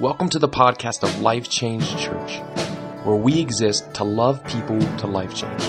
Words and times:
Welcome 0.00 0.30
to 0.30 0.38
the 0.38 0.48
podcast 0.48 1.02
of 1.02 1.20
Life 1.20 1.50
Change 1.50 1.86
Church, 1.98 2.38
where 3.04 3.14
we 3.14 3.38
exist 3.38 3.92
to 3.94 4.04
love 4.04 4.42
people 4.44 4.80
to 4.80 5.06
life 5.06 5.34
change. 5.34 5.62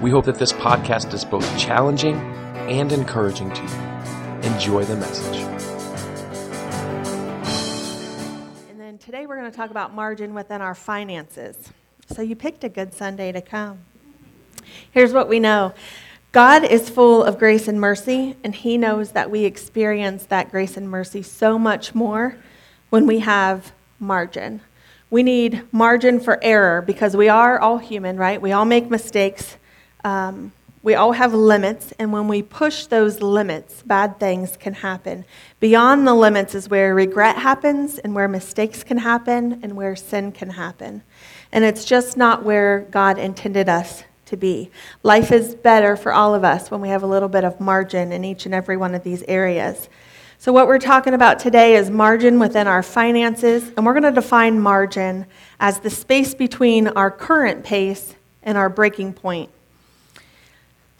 We 0.00 0.10
hope 0.10 0.24
that 0.24 0.38
this 0.38 0.54
podcast 0.54 1.12
is 1.12 1.26
both 1.26 1.58
challenging 1.58 2.16
and 2.16 2.90
encouraging 2.90 3.52
to 3.52 3.62
you. 3.62 4.50
Enjoy 4.54 4.84
the 4.86 4.96
message. 4.96 5.36
And 8.70 8.80
then 8.80 8.96
today 8.96 9.26
we're 9.26 9.36
going 9.36 9.50
to 9.50 9.56
talk 9.56 9.70
about 9.70 9.92
margin 9.94 10.32
within 10.32 10.62
our 10.62 10.74
finances. 10.74 11.58
So 12.06 12.22
you 12.22 12.34
picked 12.34 12.64
a 12.64 12.70
good 12.70 12.94
Sunday 12.94 13.32
to 13.32 13.42
come. 13.42 13.80
Here's 14.92 15.12
what 15.12 15.28
we 15.28 15.40
know 15.40 15.74
God 16.32 16.64
is 16.64 16.88
full 16.88 17.22
of 17.22 17.38
grace 17.38 17.68
and 17.68 17.78
mercy, 17.78 18.34
and 18.42 18.54
He 18.54 18.78
knows 18.78 19.12
that 19.12 19.30
we 19.30 19.44
experience 19.44 20.24
that 20.24 20.50
grace 20.50 20.78
and 20.78 20.90
mercy 20.90 21.22
so 21.22 21.58
much 21.58 21.94
more 21.94 22.38
when 22.92 23.06
we 23.06 23.20
have 23.20 23.72
margin. 23.98 24.60
We 25.08 25.22
need 25.22 25.62
margin 25.72 26.20
for 26.20 26.38
error 26.44 26.82
because 26.82 27.16
we 27.16 27.30
are 27.30 27.58
all 27.58 27.78
human, 27.78 28.18
right? 28.18 28.40
We 28.40 28.52
all 28.52 28.66
make 28.66 28.90
mistakes. 28.90 29.56
Um, 30.04 30.52
we 30.82 30.94
all 30.94 31.12
have 31.12 31.32
limits, 31.32 31.94
and 31.98 32.12
when 32.12 32.28
we 32.28 32.42
push 32.42 32.84
those 32.84 33.22
limits, 33.22 33.80
bad 33.80 34.20
things 34.20 34.58
can 34.58 34.74
happen. 34.74 35.24
Beyond 35.58 36.06
the 36.06 36.12
limits 36.12 36.54
is 36.54 36.68
where 36.68 36.94
regret 36.94 37.36
happens, 37.38 37.98
and 37.98 38.14
where 38.14 38.28
mistakes 38.28 38.84
can 38.84 38.98
happen, 38.98 39.60
and 39.62 39.74
where 39.74 39.96
sin 39.96 40.30
can 40.30 40.50
happen. 40.50 41.02
And 41.50 41.64
it's 41.64 41.86
just 41.86 42.18
not 42.18 42.42
where 42.42 42.80
God 42.90 43.16
intended 43.16 43.70
us 43.70 44.04
to 44.26 44.36
be. 44.36 44.70
Life 45.02 45.32
is 45.32 45.54
better 45.54 45.96
for 45.96 46.12
all 46.12 46.34
of 46.34 46.44
us 46.44 46.70
when 46.70 46.82
we 46.82 46.90
have 46.90 47.02
a 47.02 47.06
little 47.06 47.30
bit 47.30 47.44
of 47.44 47.58
margin 47.58 48.12
in 48.12 48.22
each 48.22 48.44
and 48.44 48.54
every 48.54 48.76
one 48.76 48.94
of 48.94 49.02
these 49.02 49.22
areas. 49.22 49.88
So, 50.42 50.52
what 50.52 50.66
we're 50.66 50.80
talking 50.80 51.14
about 51.14 51.38
today 51.38 51.76
is 51.76 51.88
margin 51.88 52.40
within 52.40 52.66
our 52.66 52.82
finances, 52.82 53.70
and 53.76 53.86
we're 53.86 53.92
going 53.92 54.02
to 54.02 54.10
define 54.10 54.58
margin 54.58 55.26
as 55.60 55.78
the 55.78 55.88
space 55.88 56.34
between 56.34 56.88
our 56.88 57.12
current 57.12 57.62
pace 57.62 58.16
and 58.42 58.58
our 58.58 58.68
breaking 58.68 59.12
point. 59.12 59.50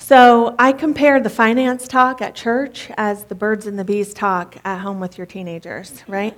So, 0.04 0.56
I 0.58 0.72
compare 0.72 1.20
the 1.20 1.30
finance 1.30 1.86
talk 1.86 2.20
at 2.20 2.34
church 2.34 2.90
as 2.96 3.22
the 3.22 3.36
birds 3.36 3.68
and 3.68 3.78
the 3.78 3.84
bees 3.84 4.12
talk 4.12 4.56
at 4.64 4.78
home 4.80 4.98
with 4.98 5.16
your 5.16 5.28
teenagers, 5.28 6.02
right? 6.08 6.36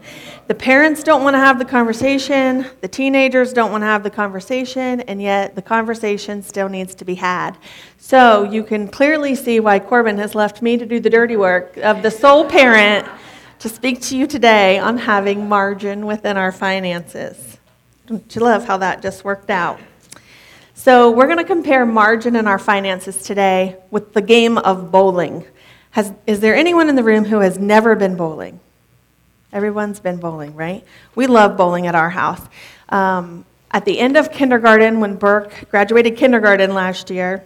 The 0.49 0.55
parents 0.55 1.03
don't 1.03 1.25
want 1.25 1.33
to 1.33 1.39
have 1.39 1.59
the 1.59 1.65
conversation, 1.65 2.67
the 2.83 2.89
teenagers 2.89 3.55
don't 3.55 3.73
want 3.73 3.81
to 3.81 3.87
have 3.87 4.03
the 4.03 4.11
conversation, 4.11 5.01
and 5.01 5.21
yet 5.21 5.55
the 5.55 5.63
conversation 5.63 6.43
still 6.43 6.69
needs 6.69 6.95
to 6.97 7.07
be 7.07 7.15
had. 7.15 7.57
So, 7.97 8.43
you 8.43 8.65
can 8.65 8.87
clearly 8.87 9.35
see 9.35 9.61
why 9.61 9.79
Corbin 9.79 10.19
has 10.19 10.35
left 10.35 10.61
me 10.61 10.77
to 10.77 10.85
do 10.85 11.01
the 11.01 11.09
dirty 11.09 11.39
work 11.39 11.79
of 11.79 12.03
the 12.03 12.11
sole 12.11 12.45
parent 12.45 13.09
to 13.61 13.71
speak 13.71 14.03
to 14.03 14.17
you 14.17 14.27
today 14.27 14.79
on 14.79 14.99
having 14.99 15.49
margin 15.49 16.05
within 16.05 16.37
our 16.37 16.53
finances. 16.53 17.57
Don't 18.05 18.37
you 18.37 18.43
love 18.43 18.67
how 18.67 18.77
that 18.77 19.01
just 19.01 19.25
worked 19.25 19.49
out? 19.49 19.81
So, 20.77 21.13
we're 21.13 21.27
going 21.27 21.39
to 21.39 21.45
compare 21.45 21.87
margin 21.87 22.35
in 22.35 22.49
our 22.49 22.59
finances 22.59 23.23
today 23.23 23.77
with 23.93 24.13
the 24.13 24.21
game 24.21 24.59
of 24.59 24.91
bowling. 24.91 25.45
Has, 25.93 26.13
is 26.27 26.41
there 26.41 26.57
anyone 26.57 26.89
in 26.89 26.97
the 26.97 27.05
room 27.05 27.25
who 27.25 27.39
has 27.39 27.61
never 27.61 27.95
been 27.95 28.17
bowling? 28.17 28.59
Everyone's 29.53 30.01
been 30.01 30.17
bowling, 30.17 30.57
right? 30.57 30.85
We 31.15 31.29
love 31.29 31.57
bowling 31.57 31.87
at 31.87 31.95
our 31.95 32.11
house. 32.11 32.41
Um, 32.89 33.45
at 33.71 33.85
the 33.85 34.01
end 34.01 34.17
of 34.17 34.33
kindergarten, 34.33 34.99
when 34.99 35.15
Burke 35.15 35.71
graduated 35.71 36.17
kindergarten 36.17 36.75
last 36.75 37.09
year, 37.09 37.45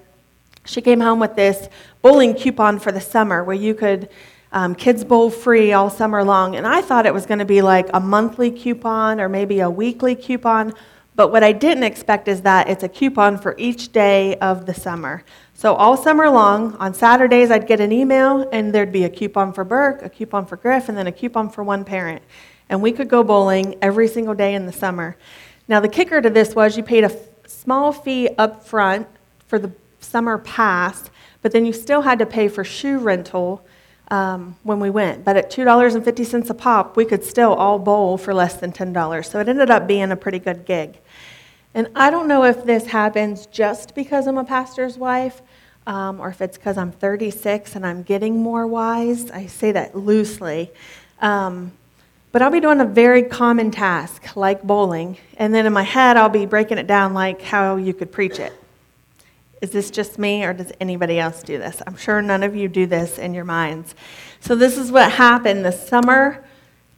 she 0.64 0.80
came 0.80 1.00
home 1.00 1.20
with 1.20 1.36
this 1.36 1.68
bowling 2.00 2.34
coupon 2.34 2.78
for 2.78 2.92
the 2.92 3.00
summer 3.00 3.44
where 3.44 3.54
you 3.54 3.74
could 3.74 4.08
um, 4.52 4.74
kids 4.74 5.04
bowl 5.04 5.28
free 5.28 5.74
all 5.74 5.90
summer 5.90 6.24
long. 6.24 6.56
And 6.56 6.66
I 6.66 6.80
thought 6.80 7.04
it 7.04 7.12
was 7.12 7.26
going 7.26 7.40
to 7.40 7.44
be 7.44 7.60
like 7.60 7.90
a 7.92 8.00
monthly 8.00 8.50
coupon 8.50 9.20
or 9.20 9.28
maybe 9.28 9.60
a 9.60 9.68
weekly 9.68 10.14
coupon. 10.14 10.72
But 11.18 11.32
what 11.32 11.42
I 11.42 11.50
didn't 11.50 11.82
expect 11.82 12.28
is 12.28 12.42
that 12.42 12.68
it's 12.68 12.84
a 12.84 12.88
coupon 12.88 13.38
for 13.38 13.56
each 13.58 13.90
day 13.90 14.36
of 14.36 14.66
the 14.66 14.72
summer. 14.72 15.24
So 15.52 15.74
all 15.74 15.96
summer 15.96 16.30
long, 16.30 16.76
on 16.76 16.94
Saturdays, 16.94 17.50
I'd 17.50 17.66
get 17.66 17.80
an 17.80 17.90
email, 17.90 18.48
and 18.52 18.72
there'd 18.72 18.92
be 18.92 19.02
a 19.02 19.10
coupon 19.10 19.52
for 19.52 19.64
Burke, 19.64 20.00
a 20.02 20.08
coupon 20.08 20.46
for 20.46 20.54
Griff, 20.54 20.88
and 20.88 20.96
then 20.96 21.08
a 21.08 21.12
coupon 21.12 21.50
for 21.50 21.64
one 21.64 21.84
parent. 21.84 22.22
And 22.68 22.80
we 22.80 22.92
could 22.92 23.08
go 23.08 23.24
bowling 23.24 23.74
every 23.82 24.06
single 24.06 24.34
day 24.34 24.54
in 24.54 24.66
the 24.66 24.72
summer. 24.72 25.16
Now, 25.66 25.80
the 25.80 25.88
kicker 25.88 26.20
to 26.20 26.30
this 26.30 26.54
was 26.54 26.76
you 26.76 26.84
paid 26.84 27.02
a 27.02 27.10
small 27.48 27.90
fee 27.90 28.28
up 28.38 28.64
front 28.64 29.08
for 29.48 29.58
the 29.58 29.72
summer 29.98 30.38
pass, 30.38 31.10
but 31.42 31.50
then 31.50 31.66
you 31.66 31.72
still 31.72 32.02
had 32.02 32.20
to 32.20 32.26
pay 32.26 32.46
for 32.46 32.62
shoe 32.62 33.00
rental 33.00 33.66
um, 34.10 34.56
when 34.62 34.80
we 34.80 34.90
went. 34.90 35.24
But 35.24 35.36
at 35.36 35.50
$2.50 35.50 36.50
a 36.50 36.54
pop, 36.54 36.96
we 36.96 37.04
could 37.04 37.24
still 37.24 37.54
all 37.54 37.78
bowl 37.78 38.18
for 38.18 38.32
less 38.32 38.54
than 38.54 38.72
$10. 38.72 39.24
So 39.24 39.40
it 39.40 39.48
ended 39.48 39.70
up 39.70 39.86
being 39.86 40.10
a 40.10 40.16
pretty 40.16 40.38
good 40.38 40.64
gig. 40.64 40.98
And 41.74 41.88
I 41.94 42.10
don't 42.10 42.28
know 42.28 42.44
if 42.44 42.64
this 42.64 42.86
happens 42.86 43.46
just 43.46 43.94
because 43.94 44.26
I'm 44.26 44.38
a 44.38 44.44
pastor's 44.44 44.96
wife 44.98 45.42
um, 45.86 46.20
or 46.20 46.28
if 46.28 46.40
it's 46.40 46.58
because 46.58 46.76
I'm 46.76 46.92
36 46.92 47.74
and 47.74 47.86
I'm 47.86 48.02
getting 48.02 48.42
more 48.42 48.66
wise. 48.66 49.30
I 49.30 49.46
say 49.46 49.72
that 49.72 49.96
loosely. 49.96 50.70
Um, 51.20 51.72
but 52.30 52.42
I'll 52.42 52.50
be 52.50 52.60
doing 52.60 52.80
a 52.80 52.84
very 52.84 53.22
common 53.22 53.70
task 53.70 54.36
like 54.36 54.62
bowling, 54.62 55.16
and 55.38 55.54
then 55.54 55.64
in 55.64 55.72
my 55.72 55.82
head, 55.82 56.18
I'll 56.18 56.28
be 56.28 56.44
breaking 56.44 56.76
it 56.76 56.86
down 56.86 57.14
like 57.14 57.40
how 57.40 57.76
you 57.76 57.94
could 57.94 58.12
preach 58.12 58.38
it. 58.38 58.52
Is 59.62 59.70
this 59.70 59.90
just 59.90 60.18
me, 60.18 60.44
or 60.44 60.52
does 60.52 60.70
anybody 60.78 61.18
else 61.18 61.42
do 61.42 61.56
this? 61.56 61.80
I'm 61.86 61.96
sure 61.96 62.20
none 62.20 62.42
of 62.42 62.54
you 62.54 62.68
do 62.68 62.84
this 62.84 63.18
in 63.18 63.32
your 63.32 63.46
minds. 63.46 63.94
So, 64.40 64.54
this 64.54 64.76
is 64.76 64.92
what 64.92 65.10
happened 65.10 65.64
this 65.64 65.88
summer. 65.88 66.44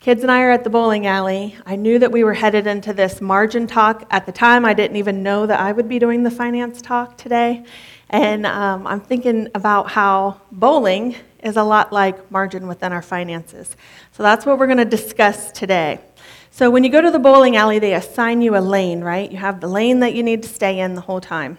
Kids 0.00 0.22
and 0.22 0.32
I 0.32 0.40
are 0.44 0.50
at 0.50 0.64
the 0.64 0.70
bowling 0.70 1.06
alley. 1.06 1.54
I 1.66 1.76
knew 1.76 1.98
that 1.98 2.10
we 2.10 2.24
were 2.24 2.32
headed 2.32 2.66
into 2.66 2.94
this 2.94 3.20
margin 3.20 3.66
talk. 3.66 4.06
At 4.10 4.24
the 4.24 4.32
time, 4.32 4.64
I 4.64 4.72
didn't 4.72 4.96
even 4.96 5.22
know 5.22 5.44
that 5.44 5.60
I 5.60 5.72
would 5.72 5.90
be 5.90 5.98
doing 5.98 6.22
the 6.22 6.30
finance 6.30 6.80
talk 6.80 7.18
today. 7.18 7.66
And 8.08 8.46
um, 8.46 8.86
I'm 8.86 9.02
thinking 9.02 9.48
about 9.54 9.90
how 9.90 10.40
bowling 10.50 11.16
is 11.44 11.58
a 11.58 11.62
lot 11.62 11.92
like 11.92 12.30
margin 12.30 12.66
within 12.66 12.94
our 12.94 13.02
finances. 13.02 13.76
So 14.12 14.22
that's 14.22 14.46
what 14.46 14.58
we're 14.58 14.68
going 14.68 14.78
to 14.78 14.86
discuss 14.86 15.52
today. 15.52 16.00
So 16.50 16.70
when 16.70 16.82
you 16.82 16.88
go 16.88 17.02
to 17.02 17.10
the 17.10 17.18
bowling 17.18 17.56
alley, 17.56 17.78
they 17.78 17.92
assign 17.92 18.40
you 18.40 18.56
a 18.56 18.60
lane, 18.60 19.02
right? 19.02 19.30
You 19.30 19.36
have 19.36 19.60
the 19.60 19.68
lane 19.68 20.00
that 20.00 20.14
you 20.14 20.22
need 20.22 20.42
to 20.44 20.48
stay 20.48 20.80
in 20.80 20.94
the 20.94 21.02
whole 21.02 21.20
time. 21.20 21.58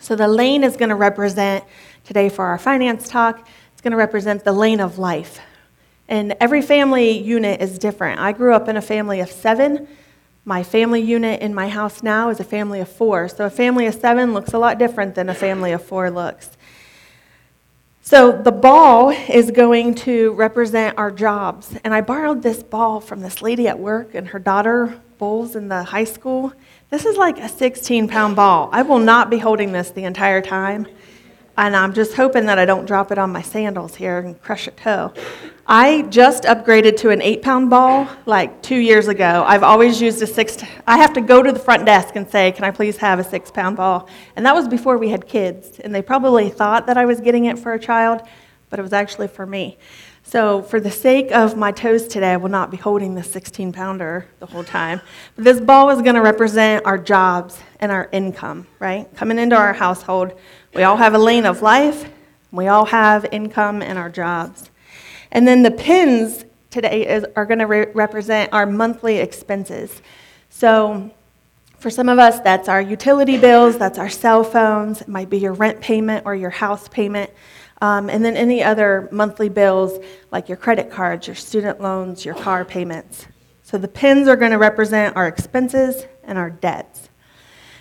So 0.00 0.16
the 0.16 0.26
lane 0.26 0.64
is 0.64 0.76
going 0.76 0.88
to 0.88 0.96
represent, 0.96 1.62
today 2.02 2.28
for 2.30 2.46
our 2.46 2.58
finance 2.58 3.08
talk, 3.08 3.46
it's 3.72 3.80
going 3.80 3.92
to 3.92 3.96
represent 3.96 4.42
the 4.42 4.50
lane 4.50 4.80
of 4.80 4.98
life, 4.98 5.38
and 6.08 6.36
every 6.40 6.62
family 6.62 7.18
unit 7.18 7.60
is 7.60 7.78
different. 7.78 8.20
I 8.20 8.32
grew 8.32 8.54
up 8.54 8.68
in 8.68 8.76
a 8.76 8.82
family 8.82 9.20
of 9.20 9.30
seven. 9.30 9.88
My 10.44 10.62
family 10.62 11.00
unit 11.00 11.40
in 11.40 11.54
my 11.54 11.68
house 11.68 12.02
now 12.02 12.28
is 12.28 12.40
a 12.40 12.44
family 12.44 12.80
of 12.80 12.88
four. 12.88 13.28
So 13.28 13.46
a 13.46 13.50
family 13.50 13.86
of 13.86 13.94
seven 13.94 14.34
looks 14.34 14.52
a 14.52 14.58
lot 14.58 14.78
different 14.78 15.14
than 15.14 15.28
a 15.28 15.34
family 15.34 15.72
of 15.72 15.82
four 15.82 16.10
looks. 16.10 16.50
So 18.02 18.32
the 18.32 18.52
ball 18.52 19.08
is 19.08 19.50
going 19.50 19.94
to 19.94 20.32
represent 20.32 20.98
our 20.98 21.10
jobs. 21.10 21.74
And 21.84 21.94
I 21.94 22.02
borrowed 22.02 22.42
this 22.42 22.62
ball 22.62 23.00
from 23.00 23.20
this 23.20 23.40
lady 23.40 23.66
at 23.66 23.78
work, 23.78 24.14
and 24.14 24.28
her 24.28 24.38
daughter 24.38 25.00
bowls 25.16 25.56
in 25.56 25.68
the 25.68 25.84
high 25.84 26.04
school. 26.04 26.52
This 26.90 27.06
is 27.06 27.16
like 27.16 27.38
a 27.38 27.48
16 27.48 28.08
pound 28.08 28.36
ball. 28.36 28.68
I 28.72 28.82
will 28.82 28.98
not 28.98 29.30
be 29.30 29.38
holding 29.38 29.72
this 29.72 29.90
the 29.90 30.04
entire 30.04 30.42
time. 30.42 30.86
And 31.56 31.74
I'm 31.74 31.94
just 31.94 32.12
hoping 32.12 32.44
that 32.46 32.58
I 32.58 32.66
don't 32.66 32.84
drop 32.84 33.10
it 33.10 33.16
on 33.16 33.30
my 33.30 33.40
sandals 33.40 33.94
here 33.94 34.18
and 34.18 34.40
crush 34.42 34.66
a 34.66 34.72
toe. 34.72 35.14
I 35.66 36.02
just 36.02 36.44
upgraded 36.44 36.98
to 36.98 37.10
an 37.10 37.22
eight 37.22 37.40
pound 37.40 37.70
ball 37.70 38.06
like 38.26 38.60
two 38.60 38.76
years 38.76 39.08
ago. 39.08 39.44
I've 39.46 39.62
always 39.62 39.98
used 39.98 40.20
a 40.20 40.26
six, 40.26 40.62
I 40.86 40.98
have 40.98 41.14
to 41.14 41.22
go 41.22 41.42
to 41.42 41.52
the 41.52 41.58
front 41.58 41.86
desk 41.86 42.16
and 42.16 42.30
say, 42.30 42.52
Can 42.52 42.64
I 42.64 42.70
please 42.70 42.98
have 42.98 43.18
a 43.18 43.24
six 43.24 43.50
pound 43.50 43.78
ball? 43.78 44.06
And 44.36 44.44
that 44.44 44.54
was 44.54 44.68
before 44.68 44.98
we 44.98 45.08
had 45.08 45.26
kids. 45.26 45.80
And 45.80 45.94
they 45.94 46.02
probably 46.02 46.50
thought 46.50 46.86
that 46.86 46.98
I 46.98 47.06
was 47.06 47.18
getting 47.20 47.46
it 47.46 47.58
for 47.58 47.72
a 47.72 47.78
child, 47.78 48.20
but 48.68 48.78
it 48.78 48.82
was 48.82 48.92
actually 48.92 49.28
for 49.28 49.46
me. 49.46 49.78
So, 50.22 50.60
for 50.62 50.80
the 50.80 50.90
sake 50.90 51.32
of 51.32 51.56
my 51.56 51.70
toes 51.72 52.08
today, 52.08 52.32
I 52.32 52.36
will 52.36 52.50
not 52.50 52.70
be 52.70 52.76
holding 52.76 53.14
the 53.14 53.22
16 53.22 53.72
pounder 53.72 54.26
the 54.40 54.46
whole 54.46 54.64
time. 54.64 55.00
But 55.34 55.44
this 55.44 55.60
ball 55.60 55.88
is 55.90 56.02
going 56.02 56.14
to 56.14 56.22
represent 56.22 56.84
our 56.84 56.98
jobs 56.98 57.58
and 57.80 57.90
our 57.90 58.10
income, 58.12 58.66
right? 58.80 59.14
Coming 59.16 59.38
into 59.38 59.56
our 59.56 59.72
household, 59.72 60.32
we 60.74 60.82
all 60.82 60.96
have 60.96 61.14
a 61.14 61.18
lane 61.18 61.46
of 61.46 61.62
life, 61.62 62.10
we 62.52 62.68
all 62.68 62.86
have 62.86 63.26
income 63.32 63.80
and 63.80 63.98
our 63.98 64.10
jobs. 64.10 64.70
And 65.34 65.46
then 65.46 65.62
the 65.62 65.70
pins 65.70 66.44
today 66.70 67.06
is, 67.06 67.26
are 67.36 67.44
going 67.44 67.58
to 67.58 67.66
re- 67.66 67.90
represent 67.92 68.52
our 68.52 68.66
monthly 68.66 69.18
expenses. 69.18 70.00
So, 70.48 71.10
for 71.78 71.90
some 71.90 72.08
of 72.08 72.18
us, 72.18 72.40
that's 72.40 72.68
our 72.68 72.80
utility 72.80 73.36
bills, 73.36 73.76
that's 73.76 73.98
our 73.98 74.08
cell 74.08 74.42
phones, 74.42 75.02
it 75.02 75.08
might 75.08 75.28
be 75.28 75.36
your 75.36 75.52
rent 75.52 75.82
payment 75.82 76.24
or 76.24 76.34
your 76.34 76.48
house 76.48 76.88
payment. 76.88 77.30
Um, 77.82 78.08
and 78.08 78.24
then 78.24 78.36
any 78.36 78.62
other 78.62 79.08
monthly 79.12 79.50
bills 79.50 80.02
like 80.30 80.48
your 80.48 80.56
credit 80.56 80.90
cards, 80.90 81.26
your 81.26 81.36
student 81.36 81.82
loans, 81.82 82.24
your 82.24 82.34
car 82.34 82.64
payments. 82.64 83.26
So 83.62 83.76
the 83.76 83.88
pins 83.88 84.28
are 84.28 84.36
going 84.36 84.52
to 84.52 84.58
represent 84.58 85.16
our 85.16 85.26
expenses 85.26 86.06
and 86.22 86.38
our 86.38 86.48
debts. 86.48 87.10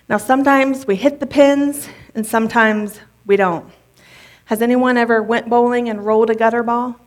Now, 0.09 0.17
sometimes 0.17 0.85
we 0.85 0.97
hit 0.97 1.21
the 1.21 1.27
pins 1.27 1.87
and 2.13 2.25
sometimes 2.25 2.99
we 3.25 3.37
don't. 3.37 3.71
Has 4.45 4.61
anyone 4.61 4.97
ever 4.97 5.23
went 5.23 5.49
bowling 5.49 5.87
and 5.87 6.05
rolled 6.05 6.29
a 6.29 6.35
gutter 6.35 6.63
ball? 6.63 6.99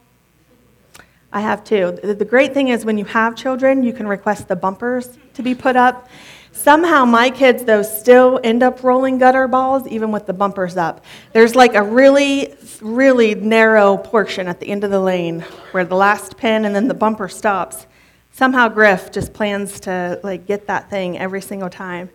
I 1.33 1.41
have 1.41 1.65
too. 1.65 1.99
The 2.03 2.25
great 2.25 2.55
thing 2.55 2.69
is 2.69 2.85
when 2.85 2.99
you 2.99 3.05
have 3.07 3.37
children, 3.37 3.83
you 3.83 3.93
can 3.93 4.07
request 4.07 4.49
the 4.49 4.57
bumpers 4.57 5.19
to 5.35 5.43
be 5.43 5.55
put 5.55 5.77
up. 5.77 6.09
Somehow, 6.53 7.05
my 7.05 7.29
kids, 7.29 7.65
though, 7.65 7.83
still 7.83 8.41
end 8.43 8.63
up 8.63 8.83
rolling 8.83 9.19
gutter 9.19 9.47
balls, 9.47 9.87
even 9.89 10.11
with 10.11 10.25
the 10.25 10.33
bumpers 10.33 10.79
up. 10.79 11.05
There's 11.35 11.55
like 11.55 11.75
a 11.75 11.83
really, 11.83 12.55
really 12.81 13.35
narrow 13.35 13.99
portion 13.99 14.49
at 14.49 14.59
the 14.59 14.69
end 14.69 14.83
of 14.83 14.91
the 14.91 14.99
lane 14.99 15.41
where 15.73 15.85
the 15.85 15.95
last 15.95 16.39
pin 16.39 16.65
and 16.65 16.75
then 16.75 16.89
the 16.89 16.95
bumper 16.95 17.29
stops. 17.29 17.87
Somehow, 18.33 18.69
Griff 18.69 19.13
just 19.13 19.35
plans 19.35 19.81
to 19.81 20.19
like 20.23 20.47
get 20.47 20.67
that 20.69 20.89
thing 20.89 21.19
every 21.19 21.43
single 21.43 21.69
time. 21.69 22.09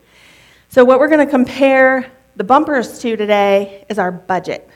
So, 0.70 0.84
what 0.84 1.00
we're 1.00 1.10
going 1.10 1.26
to 1.26 1.32
compare 1.32 2.12
the 2.36 2.44
bumpers 2.44 3.00
to 3.00 3.16
today 3.16 3.86
is 3.90 4.00
our 4.00 4.12
budget, 4.12 4.68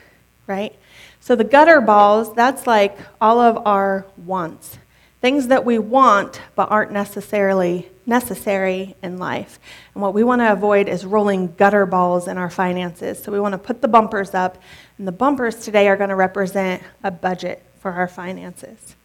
right? 0.45 0.75
So, 1.25 1.35
the 1.35 1.43
gutter 1.43 1.81
balls, 1.81 2.31
that's 2.35 2.67
like 2.67 2.99
all 3.19 3.39
of 3.39 3.65
our 3.65 4.05
wants, 4.15 4.77
things 5.21 5.47
that 5.47 5.65
we 5.65 5.79
want 5.79 6.39
but 6.53 6.69
aren't 6.69 6.91
necessarily 6.91 7.89
necessary 8.05 8.95
in 9.01 9.17
life. 9.17 9.59
And 9.95 10.03
what 10.03 10.13
we 10.13 10.23
want 10.23 10.41
to 10.41 10.51
avoid 10.51 10.87
is 10.87 11.03
rolling 11.03 11.55
gutter 11.55 11.87
balls 11.87 12.27
in 12.27 12.37
our 12.37 12.51
finances. 12.51 13.23
So 13.23 13.31
we 13.31 13.39
want 13.39 13.53
to 13.53 13.57
put 13.57 13.81
the 13.81 13.87
bumpers 13.87 14.35
up, 14.35 14.61
and 14.99 15.07
the 15.07 15.11
bumpers 15.11 15.55
today 15.55 15.87
are 15.87 15.97
going 15.97 16.11
to 16.11 16.15
represent 16.15 16.83
a 17.03 17.09
budget 17.09 17.63
for 17.79 17.91
our 17.91 18.07
finances. 18.07 18.95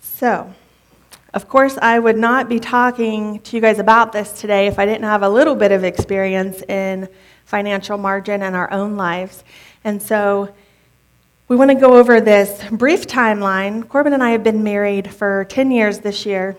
So, 0.00 0.54
of 1.32 1.48
course, 1.48 1.76
I 1.82 1.98
would 1.98 2.16
not 2.16 2.48
be 2.48 2.60
talking 2.60 3.40
to 3.40 3.56
you 3.56 3.60
guys 3.60 3.80
about 3.80 4.12
this 4.12 4.40
today 4.40 4.68
if 4.68 4.78
I 4.78 4.86
didn't 4.86 5.02
have 5.02 5.24
a 5.24 5.28
little 5.28 5.56
bit 5.56 5.72
of 5.72 5.82
experience 5.82 6.62
in 6.62 7.08
financial 7.44 7.98
margin 7.98 8.42
in 8.42 8.54
our 8.54 8.70
own 8.72 8.96
lives. 8.96 9.44
And 9.84 10.02
so, 10.02 10.54
we 11.46 11.56
want 11.56 11.70
to 11.70 11.74
go 11.74 11.98
over 11.98 12.22
this 12.22 12.64
brief 12.70 13.06
timeline. 13.06 13.86
Corbin 13.86 14.14
and 14.14 14.22
I 14.22 14.30
have 14.30 14.42
been 14.42 14.64
married 14.64 15.12
for 15.12 15.44
10 15.50 15.70
years 15.70 15.98
this 15.98 16.24
year. 16.24 16.56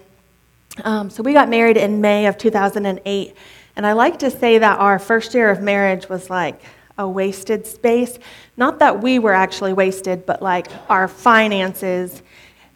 Um, 0.83 1.09
so 1.09 1.23
we 1.23 1.33
got 1.33 1.49
married 1.49 1.75
in 1.75 2.01
May 2.01 2.27
of 2.27 2.37
2008. 2.37 3.35
And 3.75 3.85
I 3.85 3.93
like 3.93 4.19
to 4.19 4.29
say 4.29 4.59
that 4.59 4.79
our 4.79 4.99
first 4.99 5.33
year 5.33 5.49
of 5.49 5.59
marriage 5.59 6.07
was 6.07 6.29
like 6.29 6.61
a 6.99 7.07
wasted 7.07 7.65
space. 7.65 8.19
Not 8.57 8.77
that 8.77 9.01
we 9.01 9.17
were 9.17 9.33
actually 9.33 9.73
wasted, 9.73 10.23
but 10.23 10.43
like 10.43 10.67
our 10.87 11.07
finances. 11.07 12.21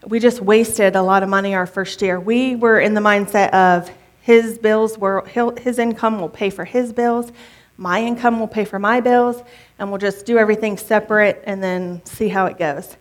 We 0.08 0.20
just 0.20 0.42
wasted 0.42 0.96
a 0.96 1.04
lot 1.04 1.22
of 1.22 1.30
money 1.30 1.54
our 1.54 1.68
first 1.68 2.02
year. 2.02 2.20
We 2.20 2.56
were 2.56 2.80
in 2.80 2.96
the 2.96 3.02
mindset 3.02 3.52
of 3.52 3.92
his 4.22 4.58
bills 4.58 4.98
were, 4.98 5.24
his 5.60 5.78
income 5.78 6.20
will 6.20 6.30
pay 6.30 6.50
for 6.50 6.66
his 6.66 6.92
bills 6.92 7.32
my 7.80 8.04
income 8.04 8.42
will 8.42 8.48
pay 8.48 8.66
for 8.66 8.78
my 8.78 9.00
bills, 9.00 9.42
and 9.80 9.90
we'll 9.90 10.00
just 10.00 10.26
do 10.26 10.38
everything 10.38 10.78
separate 10.78 11.42
and 11.46 11.64
then 11.64 12.06
see 12.06 12.28
how 12.28 12.46
it 12.46 12.58
goes. 12.58 12.98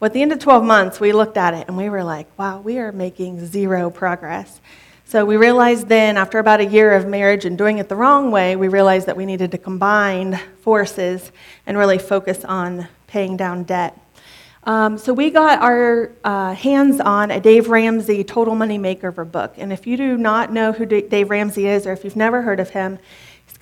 Well, 0.00 0.06
at 0.06 0.14
the 0.14 0.22
end 0.22 0.32
of 0.32 0.38
12 0.38 0.64
months, 0.64 0.98
we 0.98 1.12
looked 1.12 1.36
at 1.36 1.52
it 1.52 1.68
and 1.68 1.76
we 1.76 1.90
were 1.90 2.02
like, 2.02 2.26
wow, 2.38 2.58
we 2.60 2.78
are 2.78 2.90
making 2.90 3.44
zero 3.44 3.90
progress. 3.90 4.60
So 5.04 5.26
we 5.26 5.36
realized 5.36 5.88
then, 5.88 6.16
after 6.16 6.38
about 6.38 6.60
a 6.60 6.64
year 6.64 6.92
of 6.92 7.06
marriage 7.06 7.44
and 7.44 7.58
doing 7.58 7.76
it 7.76 7.90
the 7.90 7.94
wrong 7.94 8.30
way, 8.30 8.56
we 8.56 8.68
realized 8.68 9.06
that 9.06 9.16
we 9.18 9.26
needed 9.26 9.50
to 9.50 9.58
combine 9.58 10.40
forces 10.62 11.30
and 11.66 11.76
really 11.76 11.98
focus 11.98 12.42
on 12.42 12.88
paying 13.06 13.36
down 13.36 13.64
debt. 13.64 13.98
Um, 14.64 14.96
so 14.96 15.12
we 15.12 15.30
got 15.30 15.60
our 15.60 16.12
uh, 16.24 16.54
hands 16.54 17.00
on 17.00 17.30
a 17.30 17.40
Dave 17.40 17.68
Ramsey 17.68 18.24
Total 18.24 18.54
Money 18.54 18.78
Makeover 18.78 19.30
book. 19.30 19.54
And 19.58 19.72
if 19.72 19.86
you 19.86 19.96
do 19.96 20.16
not 20.16 20.52
know 20.52 20.72
who 20.72 20.86
D- 20.86 21.02
Dave 21.02 21.28
Ramsey 21.28 21.66
is, 21.66 21.86
or 21.86 21.92
if 21.92 22.04
you've 22.04 22.16
never 22.16 22.42
heard 22.42 22.60
of 22.60 22.70
him, 22.70 22.98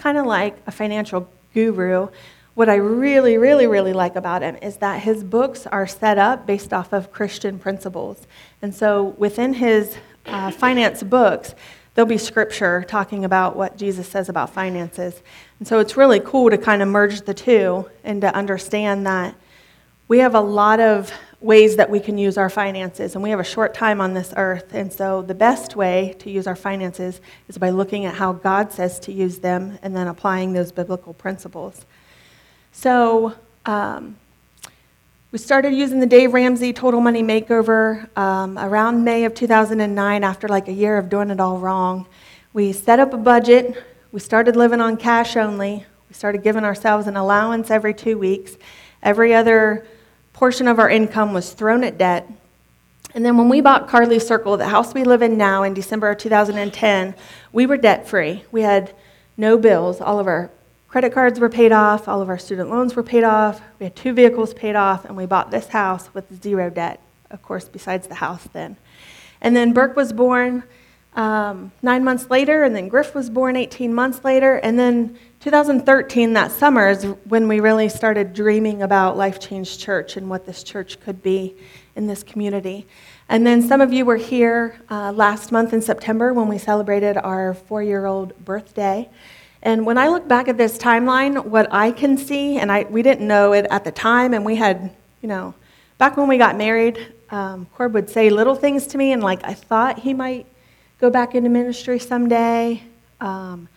kind 0.00 0.16
of 0.16 0.26
like 0.26 0.56
a 0.66 0.70
financial 0.72 1.28
guru. 1.52 2.08
What 2.54 2.68
I 2.68 2.76
really, 2.76 3.36
really, 3.36 3.66
really 3.66 3.92
like 3.92 4.16
about 4.16 4.42
him 4.42 4.56
is 4.56 4.78
that 4.78 5.02
his 5.02 5.22
books 5.22 5.66
are 5.66 5.86
set 5.86 6.18
up 6.18 6.46
based 6.46 6.72
off 6.72 6.92
of 6.92 7.12
Christian 7.12 7.58
principles. 7.58 8.26
And 8.62 8.74
so 8.74 9.14
within 9.18 9.52
his 9.52 9.96
uh, 10.26 10.50
finance 10.50 11.02
books, 11.02 11.54
there'll 11.94 12.08
be 12.08 12.18
scripture 12.18 12.84
talking 12.88 13.24
about 13.24 13.56
what 13.56 13.76
Jesus 13.76 14.08
says 14.08 14.28
about 14.28 14.50
finances. 14.50 15.22
And 15.58 15.68
so 15.68 15.78
it's 15.78 15.96
really 15.96 16.20
cool 16.20 16.50
to 16.50 16.58
kind 16.58 16.80
of 16.82 16.88
merge 16.88 17.22
the 17.22 17.34
two 17.34 17.88
and 18.02 18.20
to 18.22 18.34
understand 18.34 19.06
that 19.06 19.34
we 20.08 20.18
have 20.18 20.34
a 20.34 20.40
lot 20.40 20.80
of 20.80 21.12
ways 21.40 21.76
that 21.76 21.88
we 21.88 22.00
can 22.00 22.18
use 22.18 22.36
our 22.36 22.50
finances, 22.50 23.14
and 23.14 23.22
we 23.22 23.30
have 23.30 23.40
a 23.40 23.44
short 23.44 23.72
time 23.72 24.00
on 24.00 24.12
this 24.12 24.32
earth. 24.36 24.74
And 24.74 24.92
so, 24.92 25.22
the 25.22 25.34
best 25.34 25.74
way 25.74 26.14
to 26.18 26.30
use 26.30 26.46
our 26.46 26.56
finances 26.56 27.20
is 27.48 27.56
by 27.56 27.70
looking 27.70 28.04
at 28.04 28.14
how 28.14 28.32
God 28.32 28.72
says 28.72 28.98
to 29.00 29.12
use 29.12 29.38
them 29.38 29.78
and 29.82 29.96
then 29.96 30.06
applying 30.06 30.52
those 30.52 30.70
biblical 30.70 31.14
principles. 31.14 31.86
So, 32.72 33.34
um, 33.64 34.16
we 35.32 35.38
started 35.38 35.72
using 35.72 36.00
the 36.00 36.06
Dave 36.06 36.34
Ramsey 36.34 36.72
Total 36.72 37.00
Money 37.00 37.22
Makeover 37.22 38.16
um, 38.18 38.58
around 38.58 39.04
May 39.04 39.24
of 39.24 39.32
2009 39.32 40.24
after 40.24 40.48
like 40.48 40.66
a 40.66 40.72
year 40.72 40.98
of 40.98 41.08
doing 41.08 41.30
it 41.30 41.38
all 41.38 41.56
wrong. 41.56 42.06
We 42.52 42.72
set 42.72 42.98
up 42.98 43.14
a 43.14 43.16
budget. 43.16 43.80
We 44.10 44.18
started 44.18 44.56
living 44.56 44.80
on 44.80 44.96
cash 44.96 45.36
only. 45.36 45.86
We 46.08 46.14
started 46.14 46.42
giving 46.42 46.64
ourselves 46.64 47.06
an 47.06 47.16
allowance 47.16 47.70
every 47.70 47.94
two 47.94 48.18
weeks. 48.18 48.56
Every 49.04 49.32
other 49.32 49.86
portion 50.40 50.66
of 50.66 50.78
our 50.78 50.88
income 50.88 51.34
was 51.34 51.52
thrown 51.52 51.84
at 51.84 51.98
debt. 51.98 52.26
And 53.14 53.22
then 53.26 53.36
when 53.36 53.50
we 53.50 53.60
bought 53.60 53.88
Carly 53.88 54.18
Circle, 54.18 54.56
the 54.56 54.68
house 54.68 54.94
we 54.94 55.04
live 55.04 55.20
in 55.20 55.36
now 55.36 55.64
in 55.64 55.74
December 55.74 56.08
of 56.08 56.16
2010, 56.16 57.14
we 57.52 57.66
were 57.66 57.76
debt 57.76 58.08
free. 58.08 58.44
We 58.50 58.62
had 58.62 58.94
no 59.36 59.58
bills. 59.58 60.00
All 60.00 60.18
of 60.18 60.26
our 60.26 60.50
credit 60.88 61.12
cards 61.12 61.38
were 61.38 61.50
paid 61.50 61.72
off, 61.72 62.08
all 62.08 62.22
of 62.22 62.30
our 62.30 62.38
student 62.38 62.70
loans 62.70 62.96
were 62.96 63.02
paid 63.02 63.22
off, 63.22 63.60
we 63.78 63.84
had 63.84 63.94
two 63.94 64.14
vehicles 64.14 64.54
paid 64.54 64.76
off, 64.76 65.04
and 65.04 65.14
we 65.14 65.26
bought 65.26 65.50
this 65.50 65.68
house 65.68 66.08
with 66.14 66.42
zero 66.42 66.70
debt, 66.70 67.02
of 67.30 67.42
course, 67.42 67.68
besides 67.68 68.06
the 68.06 68.14
house 68.14 68.48
then. 68.54 68.78
And 69.42 69.54
then 69.54 69.74
Burke 69.74 69.94
was 69.94 70.10
born 70.14 70.62
um, 71.16 71.70
nine 71.82 72.02
months 72.02 72.30
later, 72.30 72.64
and 72.64 72.74
then 72.74 72.88
Griff 72.88 73.14
was 73.14 73.28
born 73.28 73.56
18 73.56 73.92
months 73.92 74.24
later, 74.24 74.56
and 74.56 74.78
then 74.78 75.18
2013, 75.40 76.34
that 76.34 76.52
summer, 76.52 76.90
is 76.90 77.04
when 77.24 77.48
we 77.48 77.60
really 77.60 77.88
started 77.88 78.34
dreaming 78.34 78.82
about 78.82 79.16
Life 79.16 79.40
Change 79.40 79.78
Church 79.78 80.18
and 80.18 80.28
what 80.28 80.44
this 80.44 80.62
church 80.62 81.00
could 81.00 81.22
be 81.22 81.56
in 81.96 82.06
this 82.06 82.22
community. 82.22 82.86
And 83.26 83.46
then 83.46 83.62
some 83.62 83.80
of 83.80 83.90
you 83.90 84.04
were 84.04 84.18
here 84.18 84.78
uh, 84.90 85.12
last 85.12 85.50
month 85.50 85.72
in 85.72 85.80
September 85.80 86.34
when 86.34 86.46
we 86.46 86.58
celebrated 86.58 87.16
our 87.16 87.54
four 87.54 87.82
year 87.82 88.04
old 88.04 88.36
birthday. 88.44 89.08
And 89.62 89.86
when 89.86 89.96
I 89.96 90.08
look 90.08 90.28
back 90.28 90.46
at 90.46 90.58
this 90.58 90.76
timeline, 90.76 91.42
what 91.46 91.72
I 91.72 91.90
can 91.90 92.18
see, 92.18 92.58
and 92.58 92.70
I, 92.70 92.82
we 92.82 93.00
didn't 93.00 93.26
know 93.26 93.54
it 93.54 93.66
at 93.70 93.84
the 93.84 93.92
time, 93.92 94.34
and 94.34 94.44
we 94.44 94.56
had, 94.56 94.94
you 95.22 95.28
know, 95.30 95.54
back 95.96 96.18
when 96.18 96.28
we 96.28 96.36
got 96.36 96.58
married, 96.58 97.14
um, 97.30 97.66
Corb 97.74 97.94
would 97.94 98.10
say 98.10 98.28
little 98.28 98.54
things 98.54 98.86
to 98.88 98.98
me, 98.98 99.12
and 99.12 99.22
like 99.22 99.42
I 99.42 99.54
thought 99.54 100.00
he 100.00 100.12
might 100.12 100.46
go 100.98 101.08
back 101.08 101.34
into 101.34 101.48
ministry 101.48 101.98
someday. 101.98 102.82
Um, 103.22 103.68